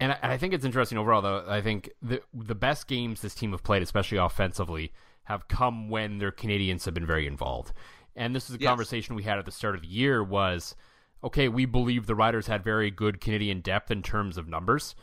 [0.01, 1.45] And I, I, think it's interesting overall, though.
[1.47, 4.91] I think the the best games this team have played, especially offensively,
[5.25, 7.75] have come when their Canadians have been very involved.
[8.17, 8.71] And this is a yes.
[8.71, 10.25] conversation we had at the start of the year.
[10.25, 10.75] Was
[11.23, 14.95] okay, we believe the Riders had very good Canadian depth in terms of numbers,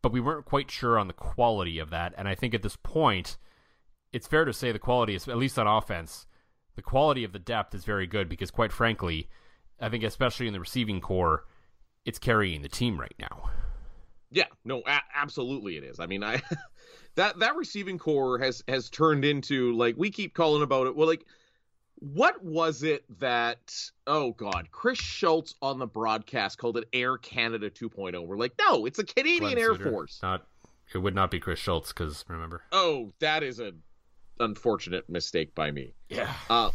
[0.00, 2.14] but we weren't quite sure on the quality of that.
[2.16, 3.36] And I think at this point,
[4.10, 6.26] it's fair to say the quality is, at least on offense,
[6.80, 9.28] the quality of the depth is very good because, quite frankly,
[9.78, 11.44] I think especially in the receiving corps,
[12.06, 13.50] it's carrying the team right now.
[14.30, 16.00] Yeah, no, a- absolutely it is.
[16.00, 16.40] I mean, I
[17.16, 20.96] that that receiving corps has has turned into like we keep calling about it.
[20.96, 21.26] Well, like
[21.96, 23.74] what was it that
[24.06, 28.26] oh god, Chris Schultz on the broadcast called it Air Canada 2.0.
[28.26, 29.90] We're like, no, it's a Canadian Glenn Air Suitor.
[29.90, 30.18] Force.
[30.22, 30.46] Not
[30.94, 32.62] it would not be Chris Schultz because remember.
[32.72, 33.74] Oh, that is a
[34.40, 35.94] unfortunate mistake by me.
[36.08, 36.32] Yeah.
[36.48, 36.70] Uh,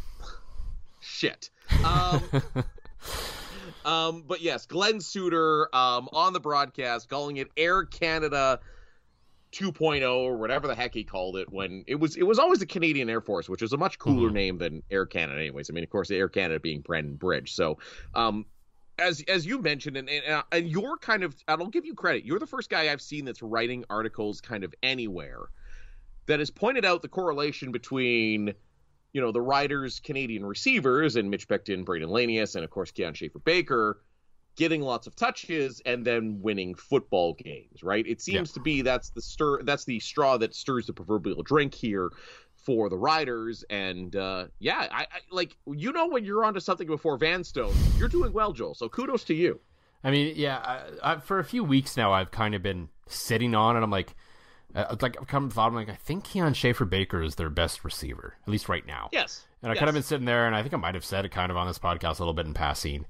[1.01, 1.49] shit.
[1.83, 2.21] Um,
[3.85, 8.59] um, but yes, Glen Suitor um, on the broadcast calling it Air Canada
[9.51, 12.65] 2.0 or whatever the heck he called it when it was it was always the
[12.65, 14.33] Canadian Air Force, which is a much cooler Mhm.
[14.33, 15.69] name than Air Canada, anyways.
[15.69, 17.53] I mean, of course, Air Canada being Brandon Bridge.
[17.53, 17.77] So,
[18.13, 18.45] um,
[18.99, 22.25] as as you mentioned, and, and and you're kind of, and I'll give you credit.
[22.25, 25.47] You're the first guy I've seen that's writing articles kind of anywhere
[26.27, 28.53] that has pointed out the correlation between.
[29.13, 33.15] You know the Riders' Canadian receivers and Mitch Picton, Brayden Lenius, and of course Kian
[33.15, 34.01] Schaffer Baker
[34.55, 38.05] getting lots of touches and then winning football games, right?
[38.07, 41.73] It seems to be that's the stir that's the straw that stirs the proverbial drink
[41.73, 42.11] here
[42.55, 43.63] for the Riders.
[43.69, 48.09] And uh, yeah, I, I like you know when you're onto something before Vanstone, you're
[48.09, 48.75] doing well, Joel.
[48.75, 49.59] So kudos to you.
[50.03, 53.75] I mean, yeah, I, for a few weeks now, I've kind of been sitting on
[53.75, 53.81] it.
[53.81, 54.13] I'm like,
[54.75, 57.83] uh, like I've come thought, I'm like, I think Kian Schaffer Baker is their best
[57.83, 59.09] receiver, at least right now.
[59.11, 59.45] Yes.
[59.61, 59.79] And I yes.
[59.79, 61.57] kind of been sitting there, and I think I might have said it kind of
[61.57, 63.05] on this podcast a little bit in passing.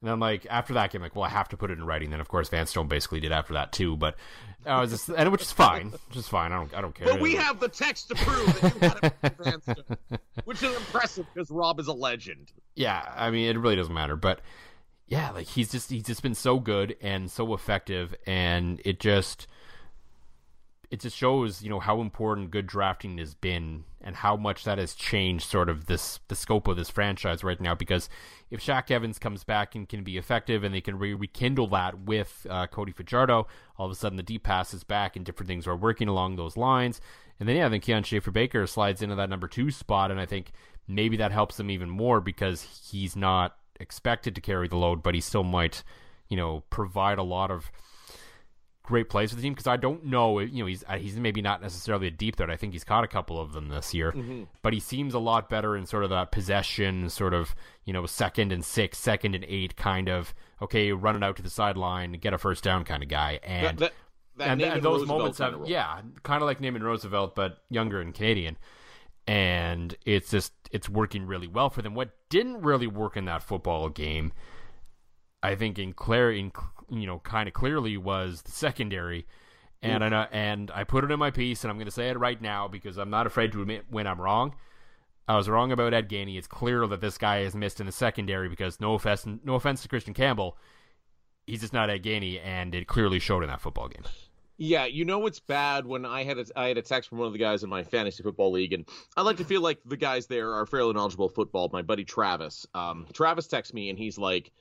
[0.00, 2.10] And I'm like, after that game, like, well, I have to put it in writing.
[2.10, 3.98] Then, of course, Vanstone basically did after that too.
[3.98, 4.16] But
[4.64, 6.52] I was just, and which is fine, which is fine.
[6.52, 7.06] I don't, I don't care.
[7.06, 9.98] But we have the text to prove that you got it from Vanstone,
[10.44, 12.50] which is impressive because Rob is a legend.
[12.74, 14.16] yeah, I mean, it really doesn't matter.
[14.16, 14.40] But
[15.06, 19.48] yeah, like he's just he's just been so good and so effective, and it just
[20.90, 24.78] it just shows you know how important good drafting has been and how much that
[24.78, 27.74] has changed sort of this the scope of this franchise right now.
[27.74, 28.08] Because
[28.50, 32.00] if Shaq Evans comes back and can be effective, and they can re- rekindle that
[32.00, 35.48] with uh, Cody Fajardo, all of a sudden the deep pass is back and different
[35.48, 37.00] things are working along those lines.
[37.38, 40.26] And then yeah, then Kian Schaffer Baker slides into that number two spot, and I
[40.26, 40.50] think
[40.88, 45.14] maybe that helps him even more because he's not expected to carry the load, but
[45.14, 45.84] he still might,
[46.28, 47.70] you know, provide a lot of
[48.90, 49.54] great plays for the team.
[49.54, 52.50] Because I don't know, you know, he's uh, he's maybe not necessarily a deep threat.
[52.50, 54.14] I think he's caught a couple of them this year,
[54.60, 58.04] but he seems a lot better in sort of that possession, sort of you know,
[58.04, 62.12] second and six, second and eight kind of okay, run it out to the sideline,
[62.12, 63.78] get a first down kind of guy, and.
[63.78, 63.92] that,
[64.36, 65.68] that and, Naaman and those Roosevelt moments have, role.
[65.68, 68.56] yeah, kind of like Naaman Roosevelt, but younger and Canadian
[69.26, 71.94] and it's just it's working really well for them.
[71.94, 74.32] What didn't really work in that football game,
[75.42, 76.52] I think, in Claire in
[76.90, 79.26] you know, kind of clearly was the secondary,
[79.82, 82.10] and I know, and I put it in my piece, and I'm going to say
[82.10, 84.54] it right now because I'm not afraid to admit when I'm wrong.
[85.26, 86.36] I was wrong about Ed Gainey.
[86.36, 89.80] It's clear that this guy is missed in the secondary because no offense, no offense
[89.82, 90.58] to Christian Campbell,
[91.46, 94.02] he's just not Ed Gainey, and it clearly showed in that football game.
[94.62, 97.26] Yeah, you know what's bad when I had a, I had a text from one
[97.26, 99.96] of the guys in my fantasy football league, and I like to feel like the
[99.96, 101.70] guys there are fairly knowledgeable football.
[101.72, 104.52] My buddy Travis, um, Travis texts me and he's like,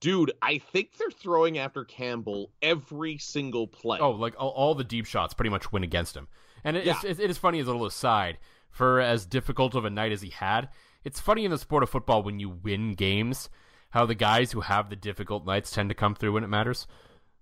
[0.00, 4.84] "Dude, I think they're throwing after Campbell every single play." Oh, like all, all the
[4.84, 6.28] deep shots pretty much went against him.
[6.64, 7.00] And it, Yeah.
[7.04, 8.38] it's, it is funny as a little aside
[8.70, 10.68] for as difficult of a night as he had.
[11.04, 13.48] It's funny in the sport of football when you win games,
[13.90, 16.86] how the guys who have the difficult nights tend to come through when it matters.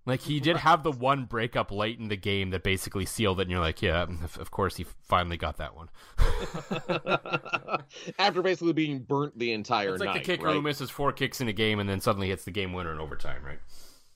[0.07, 3.45] Like he did have the one breakup late in the game that basically sealed it,
[3.45, 4.07] and you're like, yeah,
[4.39, 5.89] of, course he finally got that one.
[8.19, 9.95] After basically being burnt the entire night.
[9.95, 10.55] It's like night, the kicker right?
[10.55, 13.01] who misses four kicks in a game and then suddenly hits the game winner in
[13.01, 13.61] overtime, right?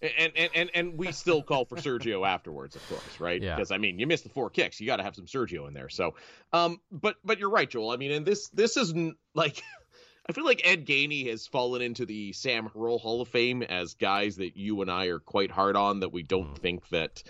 [0.01, 3.43] and, and and and we still call for Sergio afterwards, of course, right?
[3.43, 3.57] Yeah.
[3.57, 5.75] Because I mean, you missed the four kicks, you got to have some Sergio in
[5.75, 5.89] there.
[5.89, 6.15] So,
[6.53, 7.91] um, but but you're right, Joel.
[7.91, 9.63] I mean, and this this is n- like.
[10.29, 13.95] I feel like Ed Gainey has fallen into the Sam Hurl Hall of Fame as
[13.95, 16.55] guys that you and I are quite hard on that we don't Hmm.
[16.55, 17.23] think that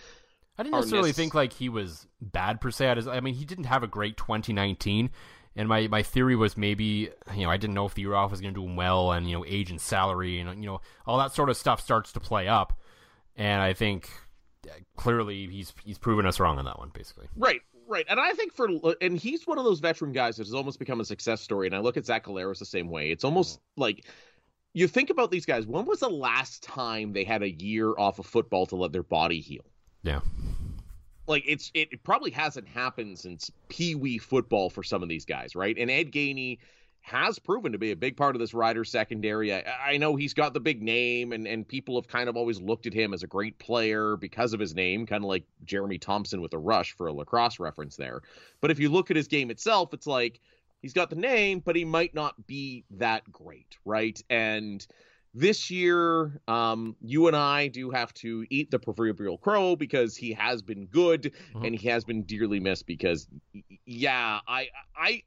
[0.58, 2.88] I didn't necessarily necess- think like he was bad per se.
[2.90, 5.10] I, just, I mean, he didn't have a great 2019,
[5.54, 8.32] and my, my theory was maybe you know I didn't know if the year off
[8.32, 10.80] was going to do him well, and you know age and salary and you know
[11.06, 12.76] all that sort of stuff starts to play up,
[13.36, 14.10] and I think
[14.66, 17.28] uh, clearly he's he's proven us wrong on that one basically.
[17.36, 18.04] Right, right.
[18.08, 18.68] And I think for
[19.00, 21.66] and he's one of those veteran guys that has almost become a success story.
[21.66, 23.10] And I look at Zach Collaros the same way.
[23.10, 23.62] It's almost mm.
[23.76, 24.06] like
[24.74, 25.66] you think about these guys.
[25.66, 29.02] When was the last time they had a year off of football to let their
[29.02, 29.64] body heal?
[30.02, 30.20] Yeah,
[31.26, 35.24] Like it's it, it probably hasn't happened since Pee Wee football for some of these
[35.24, 35.76] guys, right?
[35.76, 36.58] And Ed Gainey
[37.08, 39.52] has proven to be a big part of this rider secondary.
[39.52, 42.60] I, I know he's got the big name, and and people have kind of always
[42.60, 45.98] looked at him as a great player because of his name, kind of like Jeremy
[45.98, 48.20] Thompson with a rush for a lacrosse reference there.
[48.60, 50.40] But if you look at his game itself, it's like
[50.82, 54.22] he's got the name, but he might not be that great, right?
[54.30, 54.86] And
[55.34, 60.32] this year, um, you and I do have to eat the proverbial crow because he
[60.32, 61.66] has been good Mhm.
[61.66, 62.86] and he has been dearly missed.
[62.86, 63.28] Because,
[63.84, 65.22] yeah, I, I,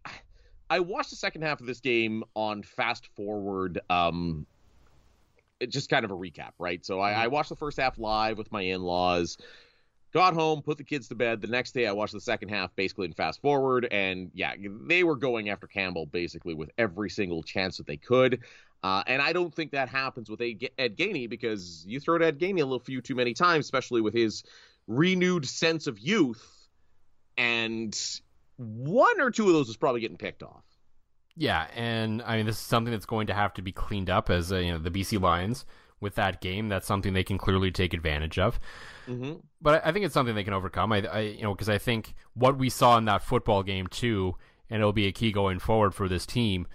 [0.71, 3.81] I watched the second half of this game on fast forward.
[3.89, 4.45] Um,
[5.67, 6.83] just kind of a recap, right?
[6.85, 9.37] So I, I watched the first half live with my in-laws.
[10.13, 11.41] Got home, put the kids to bed.
[11.41, 14.53] The next day, I watched the second half basically in fast forward, and yeah,
[14.87, 18.39] they were going after Campbell basically with every single chance that they could.
[18.81, 22.39] Uh, and I don't think that happens with Ed Gainey because you throw to Ed
[22.39, 24.43] Gainey a little few too many times, especially with his
[24.87, 26.69] renewed sense of youth,
[27.37, 27.93] and
[28.61, 30.63] one or two of those is probably getting picked off.
[31.35, 34.29] Yeah, and I mean this is something that's going to have to be cleaned up
[34.29, 35.65] as uh, you know the BC Lions
[35.99, 36.69] with that game.
[36.69, 38.59] That's something they can clearly take advantage of.
[39.07, 39.33] Mm-hmm.
[39.61, 40.91] But I think it's something they can overcome.
[40.91, 44.35] I, I you know because I think what we saw in that football game too,
[44.69, 46.67] and it'll be a key going forward for this team,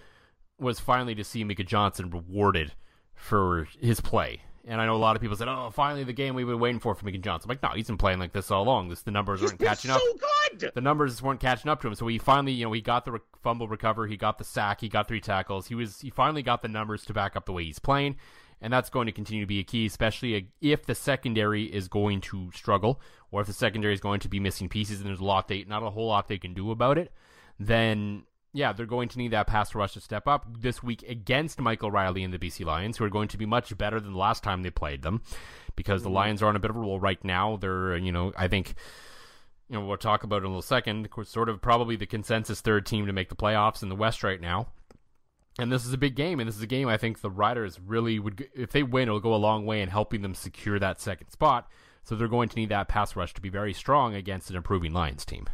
[0.59, 2.73] was finally to see Micah Johnson rewarded
[3.13, 4.41] for his play.
[4.69, 6.79] And I know a lot of people said, "Oh, finally the game we've been waiting
[6.81, 8.89] for for Micah Johnson." I'm like, no, he's been playing like this all along.
[8.89, 10.01] This the numbers He's weren't catching so up.
[10.59, 10.71] good.
[10.75, 11.95] The numbers weren't catching up to him.
[11.95, 14.81] So he finally, you know, he got the re- fumble recover, he got the sack,
[14.81, 15.67] he got three tackles.
[15.67, 18.17] He was he finally got the numbers to back up the way he's playing,
[18.59, 22.19] and that's going to continue to be a key, especially if the secondary is going
[22.21, 22.99] to struggle
[23.31, 25.63] or if the secondary is going to be missing pieces and there's a lot they
[25.63, 27.13] not a whole lot they can do about it.
[27.57, 31.59] Then yeah, they're going to need that pass rush to step up this week against
[31.59, 34.17] Michael Reilly and the BC Lions, who are going to be much better than the
[34.17, 35.21] last time they played them,
[35.75, 36.15] because the mm-hmm.
[36.15, 37.57] Lions are on a bit of a roll right now.
[37.57, 38.75] They're, uh, you know, I think,
[39.69, 41.05] you know, we'll talk about it in a little second.
[41.05, 43.95] Of course, sort of probably the consensus third team to make the playoffs in the
[43.95, 44.67] West right now.
[45.59, 47.79] And this is a big game, and this is a game I think the Riders
[47.83, 51.01] really would, if they win, it'll go a long way in helping them secure that
[51.01, 51.67] second spot.
[52.03, 54.93] So they're going to need that pass rush to be very strong against an improving
[54.93, 55.47] Lions team.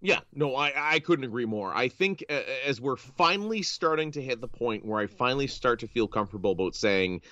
[0.00, 1.74] Yeah, no, I, I couldn't agree more.
[1.74, 5.80] I think uh, as we're finally starting to hit the point where I finally start
[5.80, 7.22] to feel comfortable about saying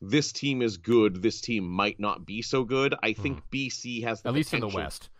[0.00, 2.94] this team is good, this team might not be so good.
[3.02, 5.10] I think BC has the At least in the West.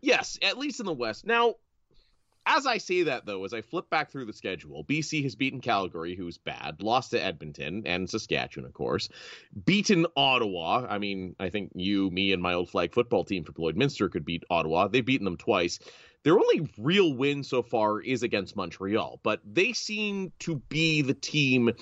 [0.00, 1.26] Yes, at least in the West.
[1.26, 1.56] Now,
[2.46, 5.60] as I say that though, as I flip back through the schedule, BC has beaten
[5.60, 9.08] Calgary, who's bad, lost to Edmonton and Saskatchewan, of course,
[9.64, 10.86] beaten Ottawa.
[10.88, 14.24] I mean, I think you, me, and my old flag football team for Lloydminster could
[14.24, 14.88] beat Ottawa.
[14.88, 15.78] They've beaten them twice.
[16.24, 21.14] Their only real win so far is against Montreal, but they seem to be the
[21.14, 21.72] team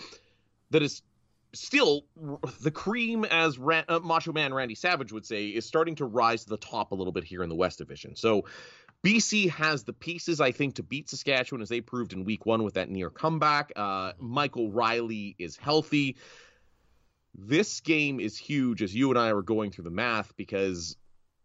[0.70, 1.03] that is
[1.53, 2.05] still
[2.62, 6.44] the cream, as Ran- uh, Macho Man Randy Savage would say, is starting to rise
[6.44, 8.16] to the top a little bit here in the West Division.
[8.16, 8.44] So
[9.05, 12.62] BC has the pieces, I think, to beat Saskatchewan, as they proved in Week One
[12.62, 13.72] with that near comeback.
[13.74, 16.16] Uh, Michael Reilly is healthy.
[17.35, 20.96] This game is huge, as you and I were going through the math, because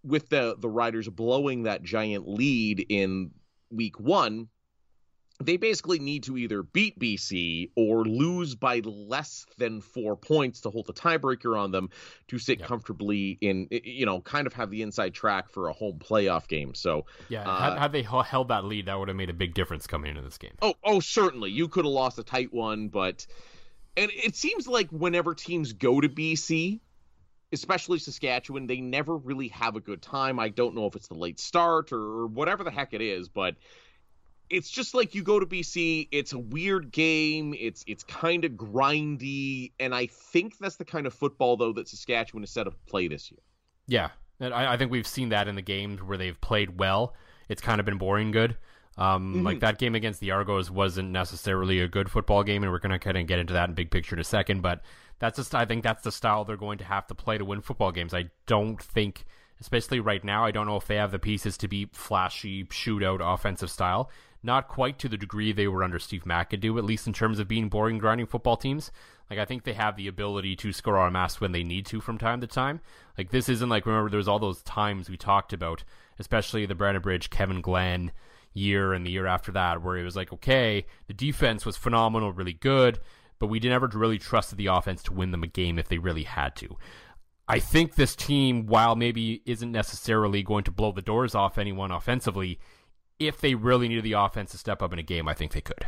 [0.05, 3.31] with the the Riders blowing that giant lead in
[3.71, 4.49] Week One,
[5.43, 10.69] they basically need to either beat BC or lose by less than four points to
[10.69, 11.89] hold the tiebreaker on them
[12.29, 12.67] to sit Yep.
[12.69, 16.73] comfortably in, you know, kind of have the inside track for a home playoff game.
[16.73, 19.53] So, Yeah, Uh, had, had they held that lead, that would have made a big
[19.53, 20.53] difference coming into this game.
[20.61, 23.27] oh, oh, certainly you could have lost a tight one, but
[23.97, 26.79] and it seems like whenever teams go to BC,
[27.51, 30.39] especially Saskatchewan, they never really have a good time.
[30.39, 33.29] I don't know if it's the late start or, or whatever the heck it is,
[33.29, 33.55] but
[34.49, 38.51] it's just like you go to BC, it's a weird game, it's it's kind of
[38.51, 42.73] grindy, and I think that's the kind of football though that Saskatchewan is set up
[42.73, 43.39] to play this year.
[43.87, 47.15] Yeah, and I, I think we've seen that in the games where they've played well.
[47.49, 48.57] It's kind of been boring good.
[48.97, 52.79] Um, Like that game against the Argos wasn't necessarily a good football game, and we're
[52.79, 54.61] going to kind of get into that in big picture in a second.
[54.61, 54.81] But
[55.19, 57.61] that's just I think that's the style they're going to have to play to win
[57.61, 58.13] football games.
[58.13, 59.25] I don't think,
[59.59, 63.21] especially right now, I don't know if they have the pieces to be flashy shootout
[63.21, 64.09] offensive style.
[64.43, 67.47] Not quite to the degree they were under Steve McAdoo, at least in terms of
[67.47, 68.91] being boring, grinding football teams.
[69.29, 71.99] Like I think they have the ability to score on mass when they need to
[71.99, 72.81] from time to time.
[73.17, 75.83] Like this isn't like remember there was all those times we talked about,
[76.19, 78.11] especially the Brandon Bridge, Kevin Glenn
[78.53, 82.31] year and the year after that, where it was like, okay, the defense was phenomenal,
[82.31, 82.99] really good,
[83.39, 86.23] but we never really trusted the offense to win them a game if they really
[86.23, 86.77] had to.
[87.47, 91.91] I think this team, while maybe isn't necessarily going to blow the doors off anyone
[91.91, 92.59] offensively,
[93.19, 95.61] if they really needed the offense to step up in a game, I think they
[95.61, 95.85] could.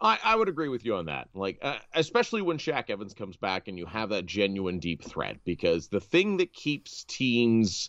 [0.00, 1.28] I, I would agree with you on that.
[1.34, 5.38] Like, uh, especially when Shaq Evans comes back and you have that genuine deep threat,
[5.44, 7.88] because the thing that keeps teams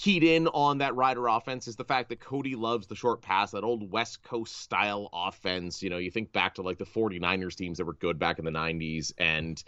[0.00, 3.50] keyed in on that Rider offense is the fact that Cody loves the short pass,
[3.50, 5.82] that old West Coast style offense.
[5.82, 8.46] You know, you think back to like the 49ers teams that were good back in
[8.46, 9.62] the 90s, and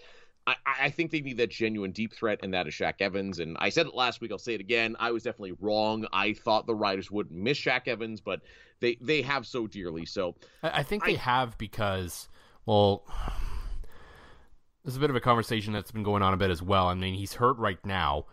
[0.46, 3.40] I, I think they need that genuine deep threat, and that is Shaq Evans.
[3.40, 4.96] And I said it last week, I'll say it again.
[4.98, 6.06] I was definitely wrong.
[6.14, 8.40] I thought the Riders would miss Shaq Evans, but
[8.80, 10.06] they they have so dearly.
[10.06, 12.30] So I, think they I- have because,
[12.64, 13.04] well,
[14.82, 16.86] there's a bit of a conversation that's been going on a bit as well.
[16.86, 18.24] I mean, he's hurt right now,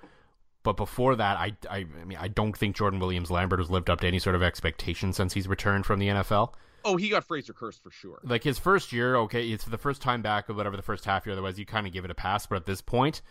[0.64, 3.90] but before that, I, I, I mean, I don't think Jordan Williams Lambert has lived
[3.90, 6.54] up to any sort of expectation since he's returned from the NFL.
[6.86, 8.20] Oh, he got Fraser cursed for sure.
[8.24, 11.26] Like his first year, okay, it's the first time back or whatever the first half
[11.26, 11.34] year.
[11.34, 12.46] Otherwise, you kind of give it a pass.
[12.46, 13.22] But at this point,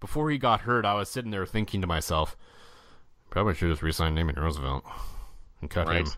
[0.00, 2.36] before he got hurt, I was sitting there thinking to myself,
[3.30, 4.84] probably should have just resign Naaman Roosevelt
[5.60, 6.06] and cut Right.
[6.06, 6.12] him.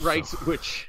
[0.00, 0.88] Right, which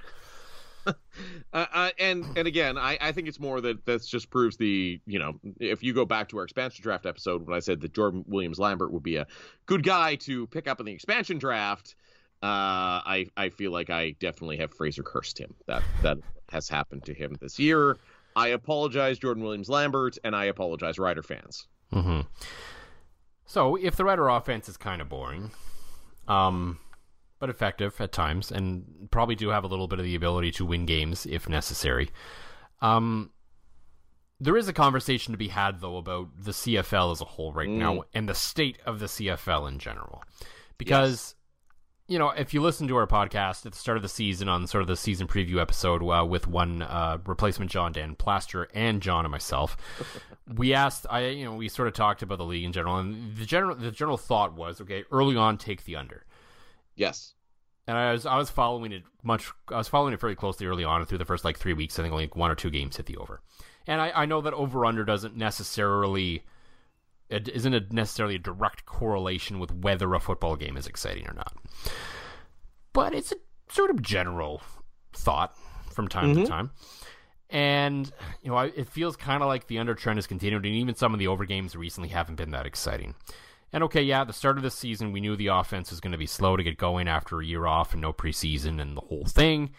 [1.53, 4.99] uh, uh, and and again, I, I think it's more that that just proves the
[5.05, 7.93] you know if you go back to our expansion draft episode when I said that
[7.93, 9.27] Jordan Williams Lambert would be a
[9.65, 11.95] good guy to pick up in the expansion draft,
[12.43, 15.53] uh, I I feel like I definitely have Fraser cursed him.
[15.67, 16.17] That that
[16.49, 17.97] has happened to him this year.
[18.35, 21.67] I apologize, Jordan Williams Lambert, and I apologize, Rider fans.
[21.93, 22.21] Mm-hmm.
[23.45, 25.51] So if the Rider offense is kind of boring,
[26.27, 26.79] um,
[27.39, 30.65] but effective at times, and probably do have a little bit of the ability to
[30.65, 32.09] win games if necessary.
[32.81, 33.31] Um,
[34.39, 37.69] there is a conversation to be had though about the CFL as a whole right
[37.69, 37.77] mm.
[37.77, 40.23] now and the state of the CFL in general,
[40.77, 41.11] because.
[41.11, 41.35] Yes.
[42.07, 44.67] You know, if you listen to our podcast at the start of the season on
[44.67, 49.01] sort of the season preview episode uh, with one uh, replacement John Dan Plaster and
[49.01, 49.75] John and myself,
[50.55, 53.35] we asked, I you know, we sort of talked about the league in general, and
[53.35, 56.25] the general the general thought was, okay, early on, take the under.
[56.95, 57.33] Yes.
[57.87, 59.51] And I was I was following it much.
[59.69, 61.99] I was following it very closely early on through the first like three weeks.
[61.99, 63.41] I think only one or two games hit the over.
[63.87, 66.43] And I, I know that over under doesn't necessarily
[67.29, 71.33] it isn't a necessarily a direct correlation with whether a football game is exciting or
[71.33, 71.55] not.
[72.93, 73.35] But it's a
[73.69, 74.61] sort of general
[75.13, 75.55] thought
[75.91, 76.43] from time mm-hmm.
[76.43, 76.71] to time.
[77.49, 80.95] And you know, it feels kind of like the under trend is continuing, and even
[80.95, 83.15] some of the over games recently haven't been that exciting.
[83.75, 86.13] And okay, yeah, at the start of the season, we knew the offense was going
[86.13, 89.01] to be slow to get going after a year off and no preseason and the
[89.01, 89.71] whole thing.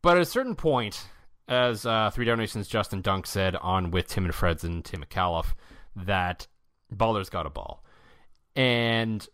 [0.00, 1.04] But at a certain point,
[1.46, 5.04] as uh, Three Down Nation's Justin Dunk said on with Tim and Friends and Tim
[5.04, 5.48] Micallef,
[5.94, 6.46] that
[6.90, 7.84] ballers got a ball.
[8.56, 9.28] And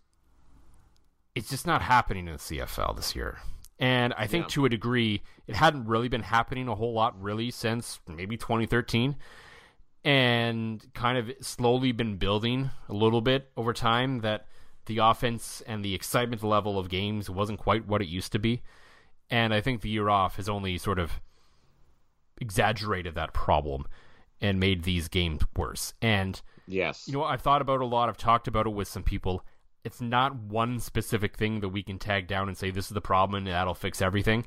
[1.37, 3.39] it's just not happening in the CFL this year.
[3.79, 4.55] And I think yeah.
[4.55, 9.15] to a degree, it hadn't really been happening a whole lot really since maybe 2013
[10.07, 14.47] and kind of slowly been building a little bit over time that
[14.87, 18.63] the offense and the excitement level of games wasn't quite what it used to be.
[19.31, 21.21] And I think the year off has only sort of
[22.41, 23.85] exaggerated that problem
[24.41, 25.93] and made these games worse.
[26.01, 28.09] And yes, you know, I've thought about a lot.
[28.09, 29.45] I've talked about it with some people.
[29.83, 33.01] It's not one specific thing that we can tag down and say this is the
[33.01, 34.47] problem and that'll fix everything.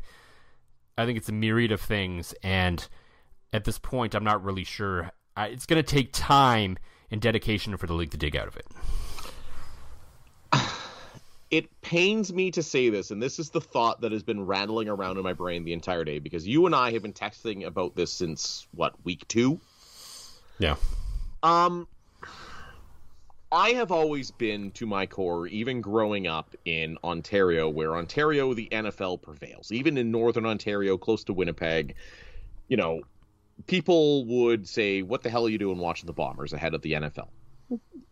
[0.98, 2.88] I think it's a myriad of things, and
[3.52, 5.12] at this point, I'm not really sure
[5.46, 6.78] it's going to take time
[7.12, 8.68] and dedication for the league to dig out of it.
[11.52, 14.88] It pains me to say this, and this is the thought that has been rattling
[14.88, 17.96] around in my brain the entire day because you and I have been texting about
[17.96, 19.60] this since what week two.
[20.60, 20.76] Yeah.
[21.42, 21.88] Um,
[23.52, 28.68] I have always been to my core, even growing up in Ontario, where Ontario the
[28.72, 29.72] NFL prevails.
[29.72, 31.96] Even in Northern Ontario, close to Winnipeg,
[32.68, 33.02] you know,
[33.68, 36.94] people would say, "What the hell are you doing watching the Bombers ahead of the
[36.94, 37.30] NFL?"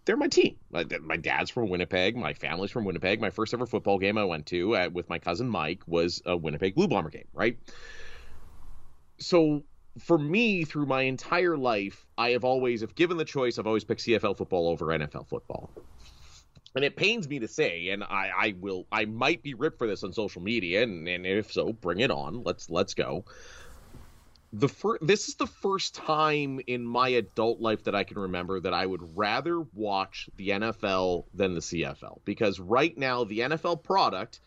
[0.05, 0.55] They're my team.
[0.71, 2.15] My, dad's from Winnipeg.
[2.15, 3.19] My family's from Winnipeg.
[3.19, 6.37] My first ever football game I went to at, with my cousin Mike was a
[6.37, 7.57] Winnipeg Blue Bomber game, right?
[9.17, 9.63] So
[9.99, 13.83] for me, through my entire life, I have always, if given the choice, I've always
[13.83, 15.69] picked CFL football over NFL football.
[16.73, 19.87] And it pains me to say, and I, I will, I might be ripped for
[19.87, 22.43] this on social media, and, and if so, bring it on.
[22.43, 23.25] Let's let's go
[24.53, 28.59] the first this is the first time in my adult life that I can remember
[28.59, 33.83] that I would rather watch the NFL than the CFL because right now the NFL
[33.83, 34.39] product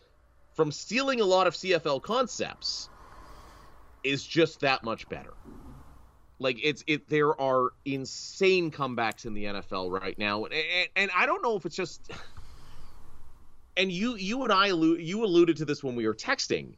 [0.53, 2.89] from stealing a lot of CFL concepts
[4.03, 5.33] is just that much better.
[6.39, 11.11] Like it's it there are insane comebacks in the NFL right now and, and, and
[11.15, 12.11] I don't know if it's just
[13.77, 16.73] and you you and I you alluded to this when we were texting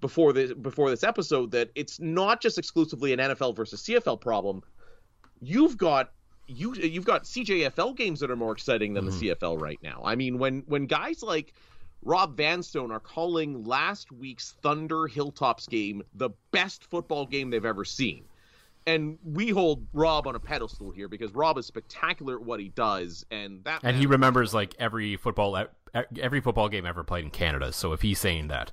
[0.00, 4.62] before this before this episode that it's not just exclusively an NFL versus CFL problem.
[5.40, 6.12] You've got
[6.46, 9.18] you you've got CJFL games that are more exciting than mm-hmm.
[9.18, 10.02] the CFL right now.
[10.04, 11.54] I mean, when when guys like
[12.02, 17.84] Rob Vanstone are calling last week's Thunder Hilltops game the best football game they've ever
[17.84, 18.24] seen.
[18.88, 22.68] And we hold Rob on a pedestal here because Rob is spectacular at what he
[22.68, 25.66] does, and that and he remembers like every football
[26.20, 27.72] every football game ever played in Canada.
[27.72, 28.70] So if he's saying that,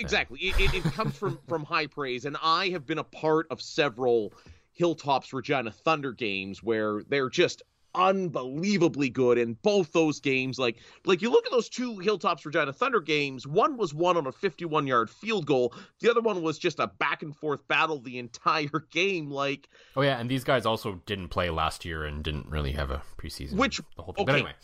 [0.00, 0.40] Exactly.
[0.40, 3.60] It, it, it comes from from high praise, and I have been a part of
[3.60, 4.32] several
[4.72, 7.62] Hilltops Regina Thunder games where they're just
[7.94, 12.72] unbelievably good in both those games like like you look at those two hilltops regina
[12.72, 16.56] thunder games one was won on a 51 yard field goal the other one was
[16.56, 20.66] just a back and forth battle the entire game like oh yeah and these guys
[20.66, 24.22] also didn't play last year and didn't really have a preseason which the whole thing.
[24.22, 24.54] Okay, but anyway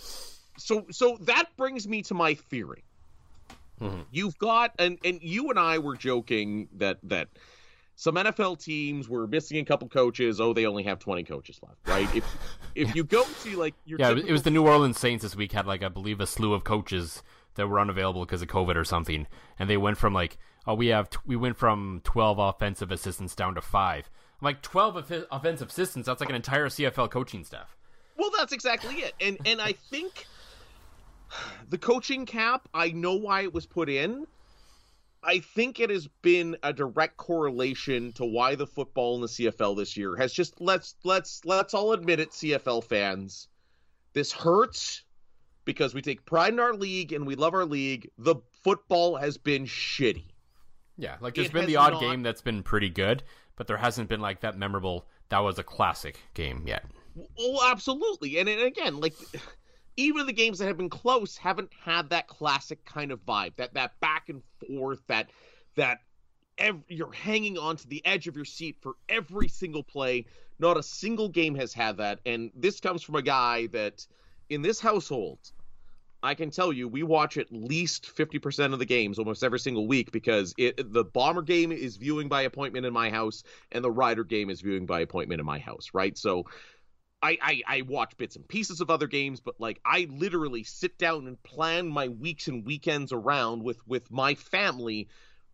[0.57, 2.85] so so that brings me to my theory
[3.81, 4.03] Mm-hmm.
[4.11, 7.29] You've got and and you and I were joking that that
[7.95, 10.41] some NFL teams were missing a couple coaches.
[10.41, 12.15] Oh, they only have twenty coaches left, right?
[12.15, 12.25] If
[12.75, 14.29] if you go to like your yeah, typical...
[14.29, 16.65] it was the New Orleans Saints this week had like I believe a slew of
[16.65, 17.23] coaches
[17.55, 19.27] that were unavailable because of COVID or something,
[19.59, 23.35] and they went from like oh, we have t- we went from 12 offensive assistants
[23.35, 24.11] down to five.
[24.41, 26.07] I'm like 12 off- offensive assistants.
[26.07, 27.77] That's like an entire CFL coaching staff.
[28.17, 29.15] Well, that's exactly it.
[29.21, 30.27] And and I think
[31.69, 34.27] the coaching cap, I know why it was put in.
[35.23, 39.77] I think it has been a direct correlation to why the football in the CFL
[39.77, 43.49] this year has just let's let's let's all admit it, CFL fans.
[44.13, 45.03] This hurts
[45.65, 48.09] because we take pride in our league and we love our league.
[48.19, 50.27] The football has been shitty.
[50.97, 53.23] Yeah, like there's It been the odd not- game that's been pretty good,
[53.57, 55.07] but there hasn't been like that memorable.
[55.31, 56.85] That was a classic game yet.
[57.39, 58.39] Oh, absolutely.
[58.39, 59.15] And, and again, like
[59.97, 63.75] even the games that have been close haven't had that classic kind of vibe, that
[63.75, 65.31] that back and forth, that
[65.77, 66.01] that
[66.59, 70.27] ev- you're hanging on to the edge of your seat for every single play.
[70.59, 74.07] Not a single game has had that, and this comes from a guy that
[74.49, 75.39] in this household.
[76.23, 79.87] I can tell you, we watch at least 50% of the games almost every single
[79.87, 83.91] week because it, the Bomber game is viewing by appointment in my house, and the
[83.91, 86.17] Rider game is viewing by appointment in my house, right?
[86.19, 86.47] So
[87.23, 90.99] I, I I watch bits and pieces of other games, but like I literally sit
[90.99, 95.09] down and plan my weeks and weekends around with with my family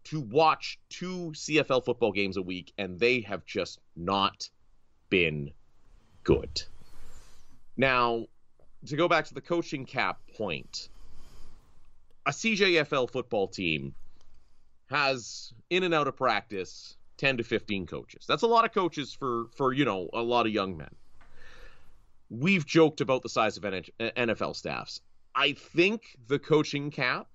[0.05, 4.49] to watch two CFL football games a week, and they have just not
[5.09, 5.53] been
[6.25, 6.63] good.
[7.77, 8.27] Now,
[8.87, 10.89] to go back to the coaching cap point,
[12.27, 13.95] a CJFL football team
[14.87, 18.25] has in and out of practice 10 to 15 coaches.
[18.27, 20.91] That's a lot of coaches for for, you know, a lot of young men
[22.33, 25.01] we've joked about the size of NFL staffs.
[25.35, 27.28] I think the coaching cap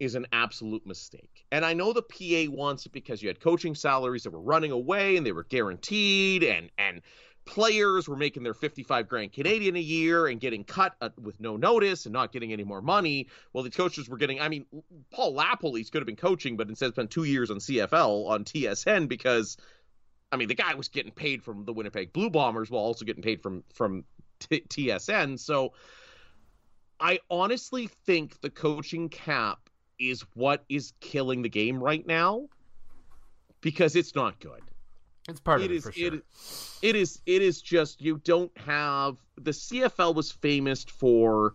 [0.00, 1.46] is an absolute mistake.
[1.52, 4.72] And I know the PA wants it because you had coaching salaries that were running
[4.72, 7.02] away and they were guaranteed and and
[7.44, 11.58] players were making their 55 grand Canadian a year and getting cut uh, with no
[11.58, 13.28] notice and not getting any more money.
[13.52, 14.66] Well, the coaches were getting I mean
[15.12, 19.08] Paul LaPolice could have been coaching but instead spent 2 years on CFL on TSN
[19.08, 19.56] because
[20.34, 23.22] I mean, the guy was getting paid from the Winnipeg Blue Bombers while also getting
[23.22, 24.04] paid from from
[24.40, 25.38] t- TSN.
[25.38, 25.72] So
[27.00, 29.58] I honestly think the coaching cap
[29.98, 32.48] is what is killing the game right now
[33.60, 34.60] because it's not good.
[35.28, 36.14] It's part It of it is for sure.
[36.14, 36.22] it,
[36.82, 41.54] it is it is just you don't have the CFL was famous for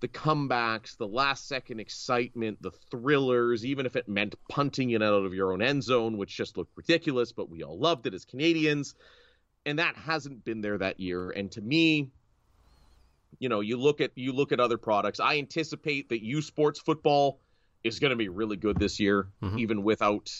[0.00, 5.24] the comebacks, the last second excitement, the thrillers, even if it meant punting it out
[5.24, 8.24] of your own end zone, which just looked ridiculous, but we all loved it as
[8.24, 8.94] Canadians.
[9.64, 11.30] And that hasn't been there that year.
[11.30, 12.10] And to me,
[13.38, 15.20] you know, you look at you look at other products.
[15.20, 17.38] I anticipate that U Sports football
[17.84, 19.58] is going to be really good this year, Mhm.
[19.58, 20.30] even without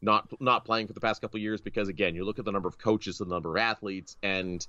[0.00, 1.60] not not playing for the past couple of years.
[1.60, 4.66] Because again, you look at the number of coaches, the number of athletes, and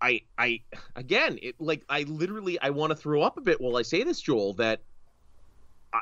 [0.00, 0.60] I I
[0.96, 4.02] again, it like I literally I want to throw up a bit while I say
[4.04, 4.54] this, Joel.
[4.54, 4.80] That
[5.92, 6.00] I,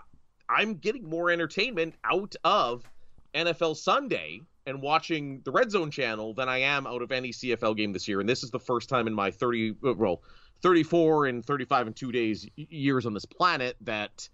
[0.48, 2.88] I'm getting more entertainment out of
[3.34, 7.76] NFL Sunday and watching the Red Zone channel than I am out of any CFL
[7.76, 8.20] game this year.
[8.20, 10.22] And this is the first time in my 30 uh, well
[10.62, 14.28] 34 and 35 and 2 days years on this planet that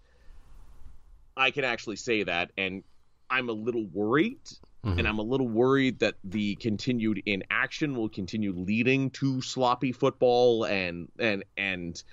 [1.37, 2.83] I can actually say that and
[3.29, 4.39] I'm a little worried
[4.85, 4.99] Mhm.
[4.99, 10.65] and I'm a little worried that the continued inaction will continue leading to sloppy football
[10.65, 12.03] and and and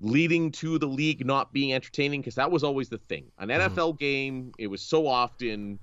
[0.00, 3.30] leading to the league not being entertaining because that was always the thing.
[3.38, 5.78] An NFL game, it was so often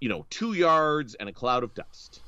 [0.00, 2.20] you know, 2 yards and a cloud of dust.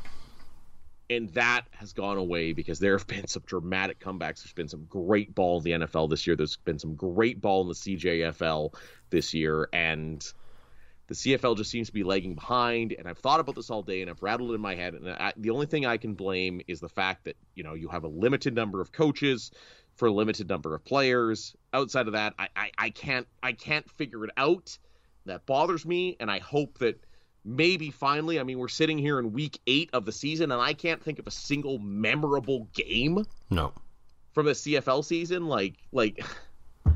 [1.08, 4.42] And that has gone away because there have been some dramatic comebacks.
[4.42, 6.34] There's been some great ball in the NFL this year.
[6.34, 8.74] There's been some great ball in the CJFL
[9.10, 10.26] this year and
[11.08, 12.92] the CFL just seems to be lagging behind.
[12.92, 14.94] And I've thought about this all day, and I've rattled it in my head.
[14.94, 17.88] And I, the only thing I can blame is the fact that you know you
[17.88, 19.50] have a limited number of coaches
[19.94, 21.54] for a limited number of players.
[21.72, 24.76] Outside of that, I, I, I can't I can't figure it out.
[25.26, 27.00] That bothers me, and I hope that
[27.46, 28.38] maybe finally.
[28.40, 31.18] I mean, we're sitting here in week eight of the season, and I can't think
[31.18, 33.72] of a single memorable game No.
[34.32, 35.46] from the CFL season.
[35.46, 36.22] Like like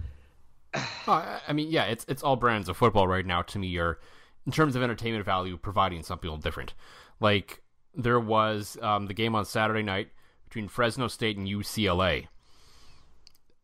[1.07, 3.43] Oh, I- mean, yeah, it's it's all brands of football right now.
[3.43, 3.99] To me, are
[4.47, 6.75] in terms of entertainment value, providing something different.
[7.21, 7.63] Like
[7.95, 10.09] there was um, the game on Saturday night
[10.45, 12.27] between Fresno State and UCLA.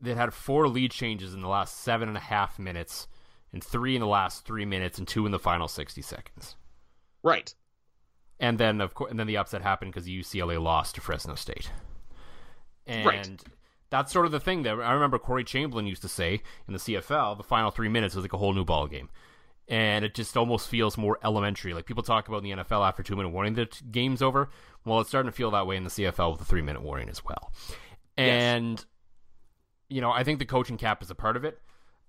[0.00, 3.06] They had four lead changes in the last seven and a half minutes,
[3.52, 6.56] and three in the last three minutes, and two in the final sixty seconds.
[7.26, 7.52] Right.
[8.38, 11.72] And then of course, and then the upset happened because UCLA lost to Fresno State.
[12.86, 13.42] And Right.
[13.90, 16.78] that's sort of the thing that I remember Corey Chamblin used to say in the
[16.78, 17.34] CFL.
[17.36, 19.08] The final three minutes was like a whole new ball game,
[19.66, 21.74] and it just almost feels more elementary.
[21.74, 24.48] Like people talk about in the NFL after two minute warning, the t- game's over.
[24.84, 27.08] Well, it's starting to feel that way in the CFL with the three minute warning
[27.08, 27.52] as well.
[28.16, 28.84] And
[29.88, 31.58] you know, I think the coaching cap is a part of it.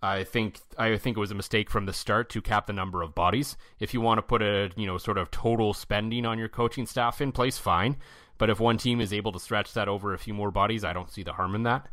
[0.02, 3.02] I think I think it was a mistake from the start to cap the number
[3.02, 3.58] of bodies.
[3.80, 6.86] If you want to put a you know sort of total spending on your coaching
[6.86, 7.98] staff in place, fine.
[8.38, 10.94] But if one team is able to stretch that over a few more bodies, I
[10.94, 11.90] don't see the harm in that.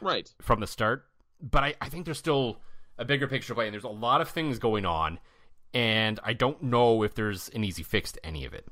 [0.00, 0.32] Right.
[0.40, 1.06] From the start.
[1.40, 2.58] But I, I think there's still
[2.98, 5.18] a bigger picture play, and there's a lot of things going on,
[5.74, 8.66] and I don't know if there's an easy fix to any of it.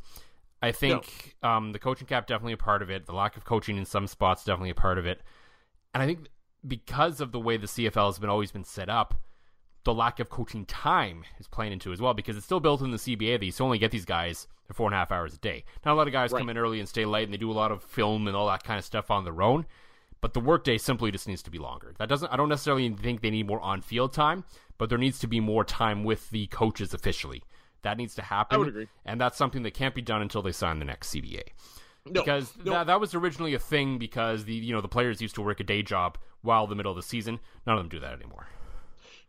[0.62, 1.48] I think no.
[1.48, 3.06] um, the coaching cap definitely a part of it.
[3.06, 5.20] The lack of coaching in some spots definitely a part of it,
[5.94, 6.28] and I think
[6.66, 9.14] because of the way the CFL has been always been set up,
[9.84, 12.90] the lack of coaching time is playing into as well because it's still built in
[12.90, 15.38] the CBA that you only get these guys for four and a half hours a
[15.38, 15.64] day.
[15.84, 16.40] Not a lot of guys right.
[16.40, 18.46] come in early and stay late and they do a lot of film and all
[18.48, 19.66] that kind of stuff on their own.
[20.20, 21.94] But the workday simply just needs to be longer.
[21.98, 24.44] That doesn't I don't necessarily think they need more on field time,
[24.76, 27.42] but there needs to be more time with the coaches officially.
[27.82, 28.56] That needs to happen.
[28.56, 28.88] I would agree.
[29.06, 31.42] And that's something that can't be done until they sign the next CBA.
[32.06, 32.72] No, because no.
[32.72, 35.60] That, that was originally a thing because the you know the players used to work
[35.60, 37.40] a day job while the middle of the season.
[37.66, 38.48] None of them do that anymore.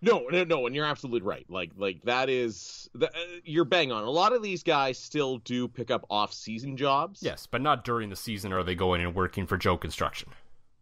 [0.03, 1.45] No, no, no, and you're absolutely right.
[1.47, 4.03] Like, like that is the, uh, you're bang on.
[4.03, 7.21] A lot of these guys still do pick up off-season jobs.
[7.21, 8.51] Yes, but not during the season.
[8.51, 10.29] Are they going and working for Joe Construction?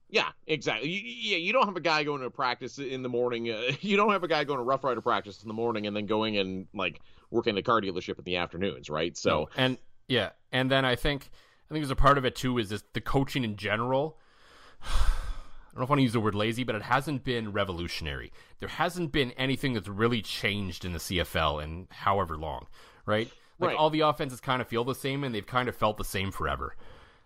[0.09, 0.89] Yeah, exactly.
[0.89, 3.49] You, yeah, you don't have a guy going to practice in the morning.
[3.49, 5.95] Uh, you don't have a guy going to Rough Rider practice in the morning and
[5.95, 9.17] then going and like working the car dealership in the afternoons, right?
[9.17, 9.49] So no.
[9.57, 9.77] and
[10.07, 11.29] yeah, and then I think
[11.69, 14.17] I think there's a part of it too is just the coaching in general.
[14.83, 17.51] I don't know if I want to use the word lazy, but it hasn't been
[17.51, 18.31] revolutionary.
[18.59, 22.65] There hasn't been anything that's really changed in the CFL in however long,
[23.05, 23.31] right?
[23.59, 23.77] Like right.
[23.77, 26.31] all the offenses kind of feel the same and they've kind of felt the same
[26.31, 26.75] forever.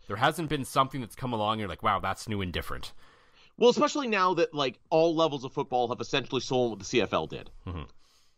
[0.07, 2.91] There hasn't been something that's come along and you're like, wow, that's new and different.
[3.57, 7.29] Well, especially now that like all levels of football have essentially stolen what the CFL
[7.29, 7.49] did.
[7.67, 7.83] Mm-hmm.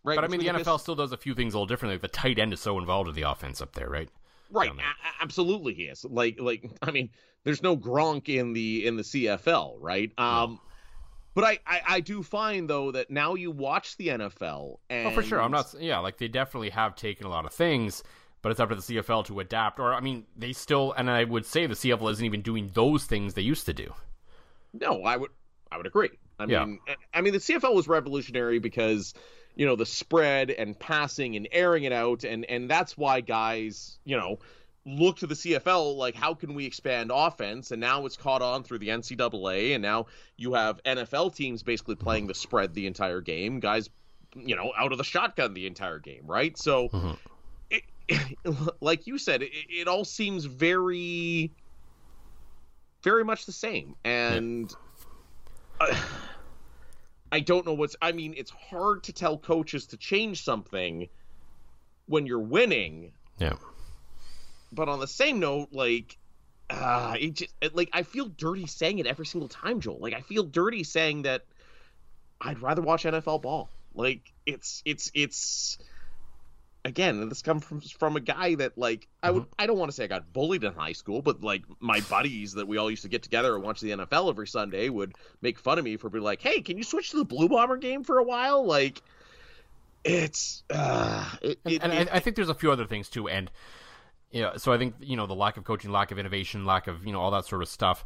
[0.03, 0.16] Right.
[0.16, 1.95] But I mean, the NFL still does a few things a little differently.
[1.95, 4.10] Like the tight end is so involved in the offense up there, right?
[4.51, 4.71] Right.
[4.71, 6.05] A- absolutely, he is.
[6.05, 7.09] Like, like I mean,
[7.43, 10.11] there's no Gronk in the in the CFL, right?
[10.17, 10.59] Um.
[11.33, 15.11] But I, I, I, do find though that now you watch the NFL and oh
[15.11, 18.03] for sure I'm not yeah like they definitely have taken a lot of things
[18.41, 21.25] but it's up to the CFL to adapt or I mean they still and I
[21.25, 23.93] would say the CFL isn't even doing those things they used to do.
[24.71, 25.31] No, I would
[25.69, 26.11] I would agree.
[26.39, 26.79] I mean.
[27.13, 29.13] I mean the CFL was revolutionary because
[29.56, 32.24] you know the spread and passing and airing it out.
[32.24, 34.39] And and that's why guys you know
[34.86, 37.72] look to the CFL like how can we expand offense?
[37.72, 41.95] And now it's caught on through the NCAA and now you have NFL teams basically
[41.95, 43.60] playing the spread the entire game.
[43.60, 43.89] Guys
[44.36, 46.58] you know out of the shotgun the entire game right?
[46.58, 47.12] So mm-hmm.
[47.70, 47.84] it,
[48.82, 51.51] like you said it, it, all seems very
[53.01, 53.95] very much the same.
[54.03, 54.74] And
[55.80, 55.88] yeah.
[55.88, 55.95] uh,
[57.32, 57.95] I don't know what's.
[58.01, 61.09] I mean, it's hard to tell coaches to change something
[62.07, 63.11] when you're winning.
[63.39, 63.55] Yeah.
[64.71, 66.17] But on the same note, like,
[66.69, 69.99] uh, it just it, like I feel dirty saying it every single time, Joel.
[69.99, 71.45] Like I feel dirty saying that
[72.41, 73.69] I'd rather watch NFL ball.
[73.93, 75.78] Like it's it's it's
[76.86, 79.53] again, this comes from from a guy that like I would mm-hmm.
[79.59, 82.53] I don't want to say I got bullied in high school, but like my buddies
[82.53, 85.59] that we all used to get together and watch the NFL every Sunday would make
[85.59, 88.03] fun of me for being like, "Hey, can you switch to the Blue Bomber game
[88.03, 89.01] for a while?" Like
[90.03, 93.09] it's uh it, and, it, and it, I, I think there's a few other things
[93.09, 93.49] too and
[94.31, 96.88] you know, so I think you know the lack of coaching, lack of innovation, lack
[96.88, 98.05] of you know all that sort of stuff.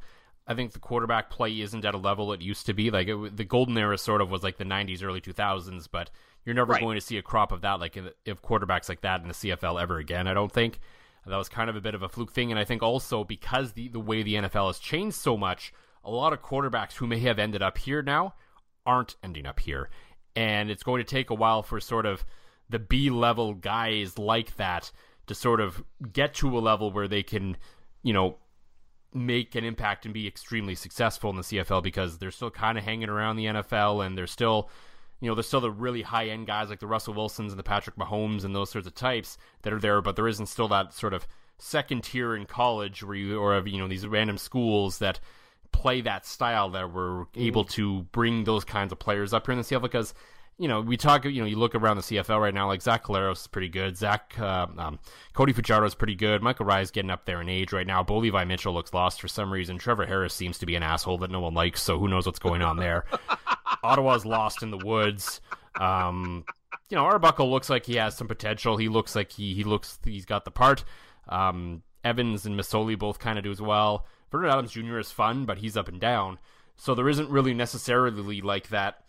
[0.49, 2.89] I think the quarterback play isn't at a level it used to be.
[2.89, 6.09] Like it, the golden era sort of was like the '90s, early 2000s, but
[6.43, 6.81] you're never right.
[6.81, 7.95] going to see a crop of that, like
[8.25, 10.27] if quarterbacks like that in the CFL ever again.
[10.27, 10.79] I don't think
[11.27, 13.73] that was kind of a bit of a fluke thing, and I think also because
[13.73, 15.71] the the way the NFL has changed so much,
[16.03, 18.33] a lot of quarterbacks who may have ended up here now
[18.87, 19.89] aren't ending up here,
[20.35, 22.25] and it's going to take a while for sort of
[22.69, 24.91] the B level guys like that
[25.27, 27.55] to sort of get to a level where they can,
[28.01, 28.37] you know,
[29.13, 32.83] make an impact and be extremely successful in the CFL because they're still kind of
[32.83, 34.69] hanging around the NFL and they're still
[35.21, 37.63] you know, there's still the really high end guys like the Russell Wilsons and the
[37.63, 40.93] Patrick Mahomes and those sorts of types that are there, but there isn't still that
[40.93, 45.19] sort of second tier in college where you or you know these random schools that
[45.73, 47.69] play that style that were able mm.
[47.69, 50.13] to bring those kinds of players up here in the CFL because
[50.59, 53.05] you know, we talk, you know, you look around the CFL right now, like Zach
[53.05, 53.95] Collaros is pretty good.
[53.95, 54.99] Zach, uh, um,
[55.33, 56.43] Cody Fajardo is pretty good.
[56.43, 58.03] Michael Rye is getting up there in age right now.
[58.03, 59.77] Bo Levi Mitchell looks lost for some reason.
[59.77, 62.39] Trevor Harris seems to be an asshole that no one likes, so who knows what's
[62.39, 63.05] going on there.
[63.83, 65.39] Ottawa's lost in the woods.
[65.79, 66.43] Um,
[66.89, 68.75] you know, Arbuckle looks like he has some potential.
[68.75, 70.83] He looks like he, he looks, he's got the part.
[71.29, 74.05] Um, Evans and Masoli both kind of do as well.
[74.29, 74.99] Vernon Adams Jr.
[74.99, 76.37] is fun, but he's up and down.
[76.75, 79.05] So there isn't really necessarily like that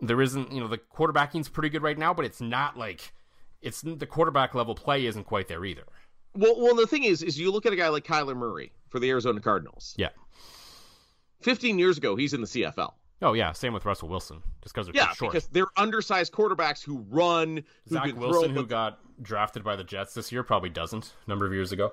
[0.00, 3.12] there isn't, you know, the quarterbacking's pretty good right now, but it's not like
[3.62, 5.84] it's the quarterback level play isn't quite there either.
[6.34, 8.98] Well, well, the thing is, is you look at a guy like Kyler Murray for
[9.00, 9.94] the Arizona Cardinals.
[9.96, 10.10] Yeah.
[11.42, 12.92] 15 years ago, he's in the CFL.
[13.22, 15.32] Oh yeah, same with Russell Wilson, just because they're Yeah, too short.
[15.32, 19.84] because they're undersized quarterbacks who run, Zach can Wilson, throw, who got drafted by the
[19.84, 21.14] Jets this year, probably doesn't.
[21.26, 21.92] A number of years ago.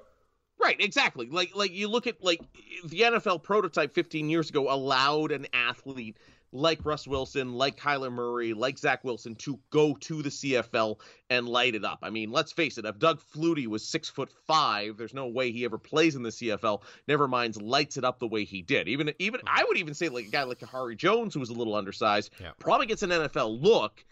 [0.63, 1.27] Right, exactly.
[1.29, 2.41] Like like you look at like
[2.85, 6.17] the NFL prototype 15 years ago allowed an athlete
[6.55, 10.99] like Russ Wilson, like Kyler Murray, like Zach Wilson to go to the CFL
[11.31, 11.97] and light it up.
[12.03, 15.51] I mean, let's face it, if Doug Flutie was six foot five, there's no way
[15.51, 16.83] he ever plays in the CFL.
[17.07, 18.87] Never mind lights it up the way he did.
[18.87, 21.53] Even even I would even say like a guy like Harry Jones, who was a
[21.53, 22.51] little undersized, Yeah.
[22.59, 24.05] probably gets an NFL look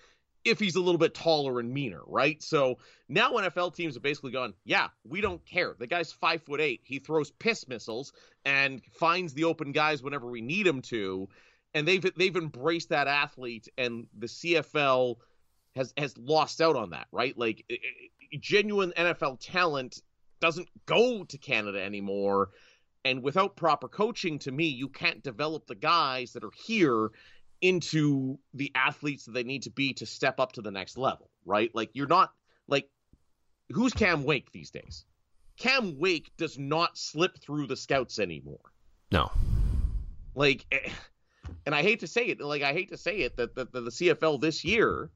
[0.44, 2.42] if he's a little bit taller and meaner, right?
[2.42, 2.78] So
[3.10, 5.76] now NFL teams have basically gone, yeah, we don't care.
[5.78, 6.82] The guy's five foot eight.
[6.84, 8.14] He throws piss missiles
[8.46, 11.30] and finds the open guys whenever we need him to.
[11.74, 15.16] And they've they've embraced that athlete, and the CFL
[15.76, 17.38] has has lost out on that, right?
[17.38, 17.64] Like
[18.40, 20.02] genuine NFL talent
[20.42, 22.50] doesn't go to Canada anymore.
[23.06, 27.12] And without proper coaching, to me, you can't develop the guys that are here
[27.62, 31.30] into the athletes that they need to be to step up to the next level,
[31.46, 31.74] right?
[31.74, 32.32] Like you're not
[32.68, 32.90] like
[33.72, 35.06] who's Cam Wake these days?
[35.58, 38.74] Cam Wake does not slip through the scouts anymore.
[39.12, 39.32] No.
[40.34, 40.90] Like eh,
[41.66, 43.82] and I hate to say it, like I hate to say it that the, the,
[43.82, 45.12] the CFL this year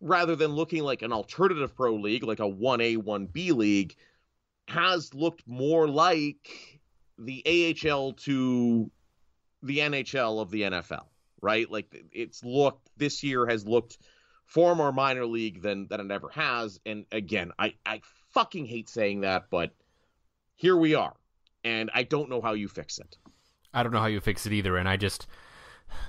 [0.00, 3.96] rather than looking like an alternative pro league like a 1A 1B league
[4.68, 6.80] has looked more like
[7.18, 8.90] the AHL to
[9.62, 11.06] the NHL of the NFL,
[11.40, 11.70] right?
[11.70, 13.98] Like it's looked this year has looked
[14.46, 16.80] far more minor league than than it ever has.
[16.86, 18.00] And again, I I
[18.32, 19.72] fucking hate saying that, but
[20.54, 21.14] here we are,
[21.64, 23.16] and I don't know how you fix it.
[23.74, 25.26] I don't know how you fix it either, and I just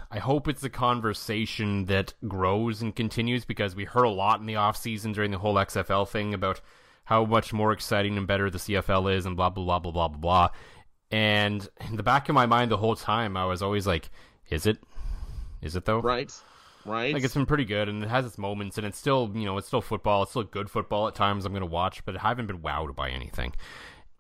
[0.09, 4.45] I hope it's a conversation that grows and continues because we heard a lot in
[4.45, 6.61] the off season during the whole XFL thing about
[7.05, 10.07] how much more exciting and better the CFL is and blah blah blah blah blah
[10.07, 10.49] blah blah.
[11.11, 14.09] And in the back of my mind the whole time I was always like,
[14.49, 14.78] is it?
[15.61, 15.99] Is it though?
[15.99, 16.33] Right,
[16.85, 17.13] right.
[17.13, 19.57] Like it's been pretty good and it has its moments and it's still you know,
[19.57, 22.47] it's still football, it's still good football at times I'm gonna watch, but I haven't
[22.47, 23.53] been wowed by anything.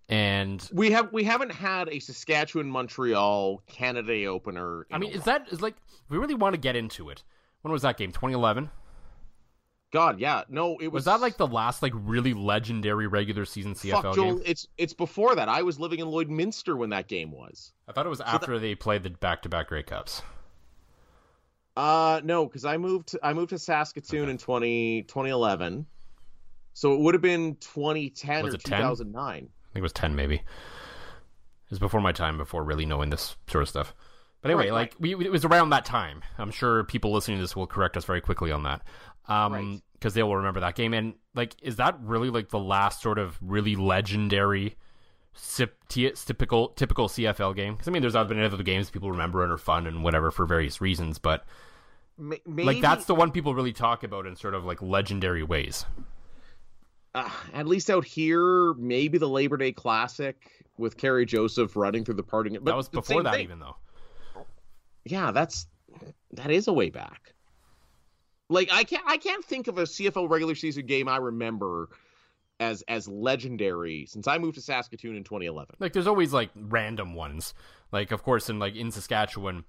[0.09, 4.87] And we have we haven't had a Saskatchewan Montreal Canada opener.
[4.91, 5.75] I mean, is that is like
[6.05, 7.23] if we really want to get into it?
[7.61, 8.11] When was that game?
[8.11, 8.69] 2011.
[9.91, 10.19] God?
[10.19, 14.01] Yeah, no, it Was was, that like the last like really legendary regular season CFL
[14.01, 14.35] fuck Joel?
[14.35, 14.41] game?
[14.45, 15.49] It's it's before that.
[15.49, 17.71] I was living in Lloydminster when that game was.
[17.87, 20.21] I thought it was after they played the back-to-back Grey Cups.
[21.77, 25.85] Uh no, because I moved to, I moved to Saskatoon in 20, 2011.
[26.73, 28.79] So it would have been 2010 Was or it 10?
[28.79, 29.23] 2009.
[29.23, 30.35] I think it was 10 maybe.
[30.37, 30.41] It
[31.69, 33.93] was before my time, before really knowing this sort of stuff.
[34.41, 36.23] But anyway, Right, like we, it was around that time.
[36.39, 38.81] I'm sure people listening to this will correct us very quickly on that,
[39.27, 39.81] um, Right.
[39.93, 40.93] because they will remember that game.
[40.95, 44.75] And like, is that really like the last sort of really legendary,
[45.89, 47.73] typical typical CFL game?
[47.73, 50.45] Because I mean, there's been other games people remember and are fun and whatever for
[50.45, 51.45] various reasons, but
[52.17, 55.85] Maybe, like that's the one people really talk about in sort of like legendary ways.
[57.15, 62.15] uh, at least out here, maybe the Labor Day Classic with Kerry Joseph running through
[62.15, 62.53] the parting.
[62.53, 63.43] But that was before that, thing.
[63.43, 63.75] even though.
[65.05, 65.67] yeah, that's
[66.33, 67.33] that is a way back.
[68.49, 71.89] Like I can't I can't think of a CFL regular season game I remember
[72.59, 75.75] as as legendary since I moved to Saskatoon in 2011.
[75.79, 77.53] like there's always like random ones
[77.91, 79.63] like of course in like in saskatchewan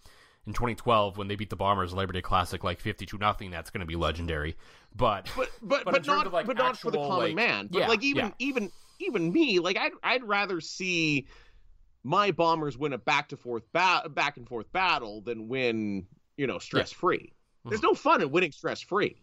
[0.49, 3.81] in 2012 when they beat the bombers labor day classic like 52 nothing that's going
[3.81, 4.57] to be legendary
[4.97, 7.69] but But but But but, not like, but not for the common like- man.
[7.71, 8.33] But yeah, like even yeah.
[8.39, 11.29] even even me, like I'd I'd rather see
[12.03, 16.07] my bombers win a back to forth ba- back and forth battle than win,
[16.39, 17.33] you know, stress free.
[17.67, 17.87] There's Mm-hmm.
[17.89, 19.23] no fun in winning stress free.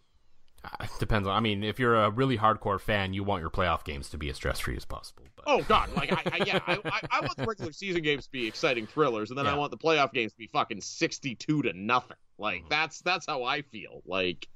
[0.65, 3.83] Uh, depends on i mean if you're a really hardcore fan you want your playoff
[3.83, 6.59] games to be as stress free as possible but Oh God, like I, I yeah,
[6.65, 9.53] I, I, I want the regular season games to be exciting thrillers, and then I
[9.55, 12.17] want the playoff games to be fucking sixty-two to nothing.
[12.39, 12.69] Like Mm-hmm.
[12.69, 14.01] that's that's how I feel.
[14.07, 14.47] Like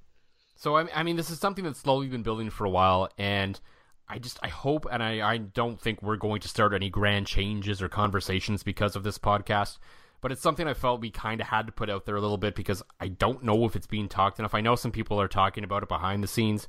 [0.55, 3.60] So I, I mean, this is something that's slowly been building for a while, and
[4.07, 7.28] I just I hope, and I, I don't think we're going to start any grand
[7.28, 9.78] changes or conversations because of this podcast.
[10.22, 12.38] But it's something I felt we kind of had to put out there a little
[12.38, 14.53] bit because I don't know if it's being talked enough.
[14.53, 16.67] I know some people are talking about it behind the scenes,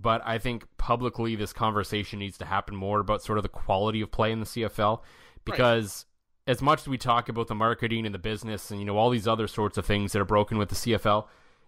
[0.00, 4.00] but I think publicly this conversation needs to happen more about sort of the quality
[4.00, 5.02] of play in the CFL
[5.44, 6.06] because
[6.46, 9.10] as much as we talk about the marketing and the business and you know all
[9.10, 11.26] these other sorts of things that are broken with the CFL,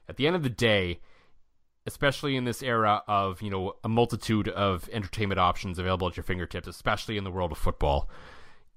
[0.08, 1.00] at the end of the day,
[1.86, 6.24] especially in this era of you know a multitude of entertainment options available at your
[6.24, 8.08] fingertips, especially in the world of football,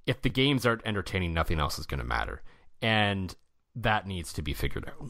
[0.05, 2.41] if the games aren't entertaining, nothing else is going to matter,
[2.81, 3.35] and
[3.75, 5.09] that needs to be figured out.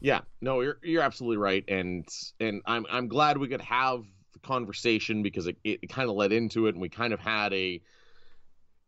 [0.00, 2.06] yeah, no, you're you're absolutely right, and
[2.40, 6.32] and I'm I'm glad we could have the conversation because it, it kind of led
[6.32, 7.82] into it, and we kind of had a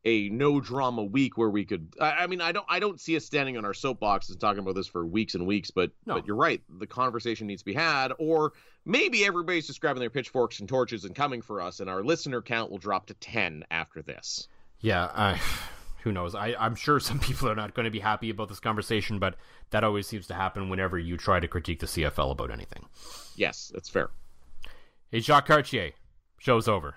[0.04, 3.16] a no drama week where we could I, I, mean I don't I don't see
[3.16, 6.14] us standing on our soapbox and talking about this for weeks and weeks but no.
[6.14, 6.62] but you're right.
[6.68, 8.52] The conversation needs to be had or
[8.84, 12.42] maybe everybody's just grabbing their pitchforks and torches and coming for us and our listener
[12.42, 14.46] count will drop to 10 after this
[14.80, 15.40] yeah I
[16.02, 16.34] who knows?
[16.34, 19.36] I I'm sure some people are not going to be happy about this conversation but
[19.70, 22.86] that always seems to happen whenever you try to critique the CFL about anything.
[23.36, 24.10] Yes that's fair.
[25.10, 25.92] Hey Jacques Cartier
[26.38, 26.96] show's over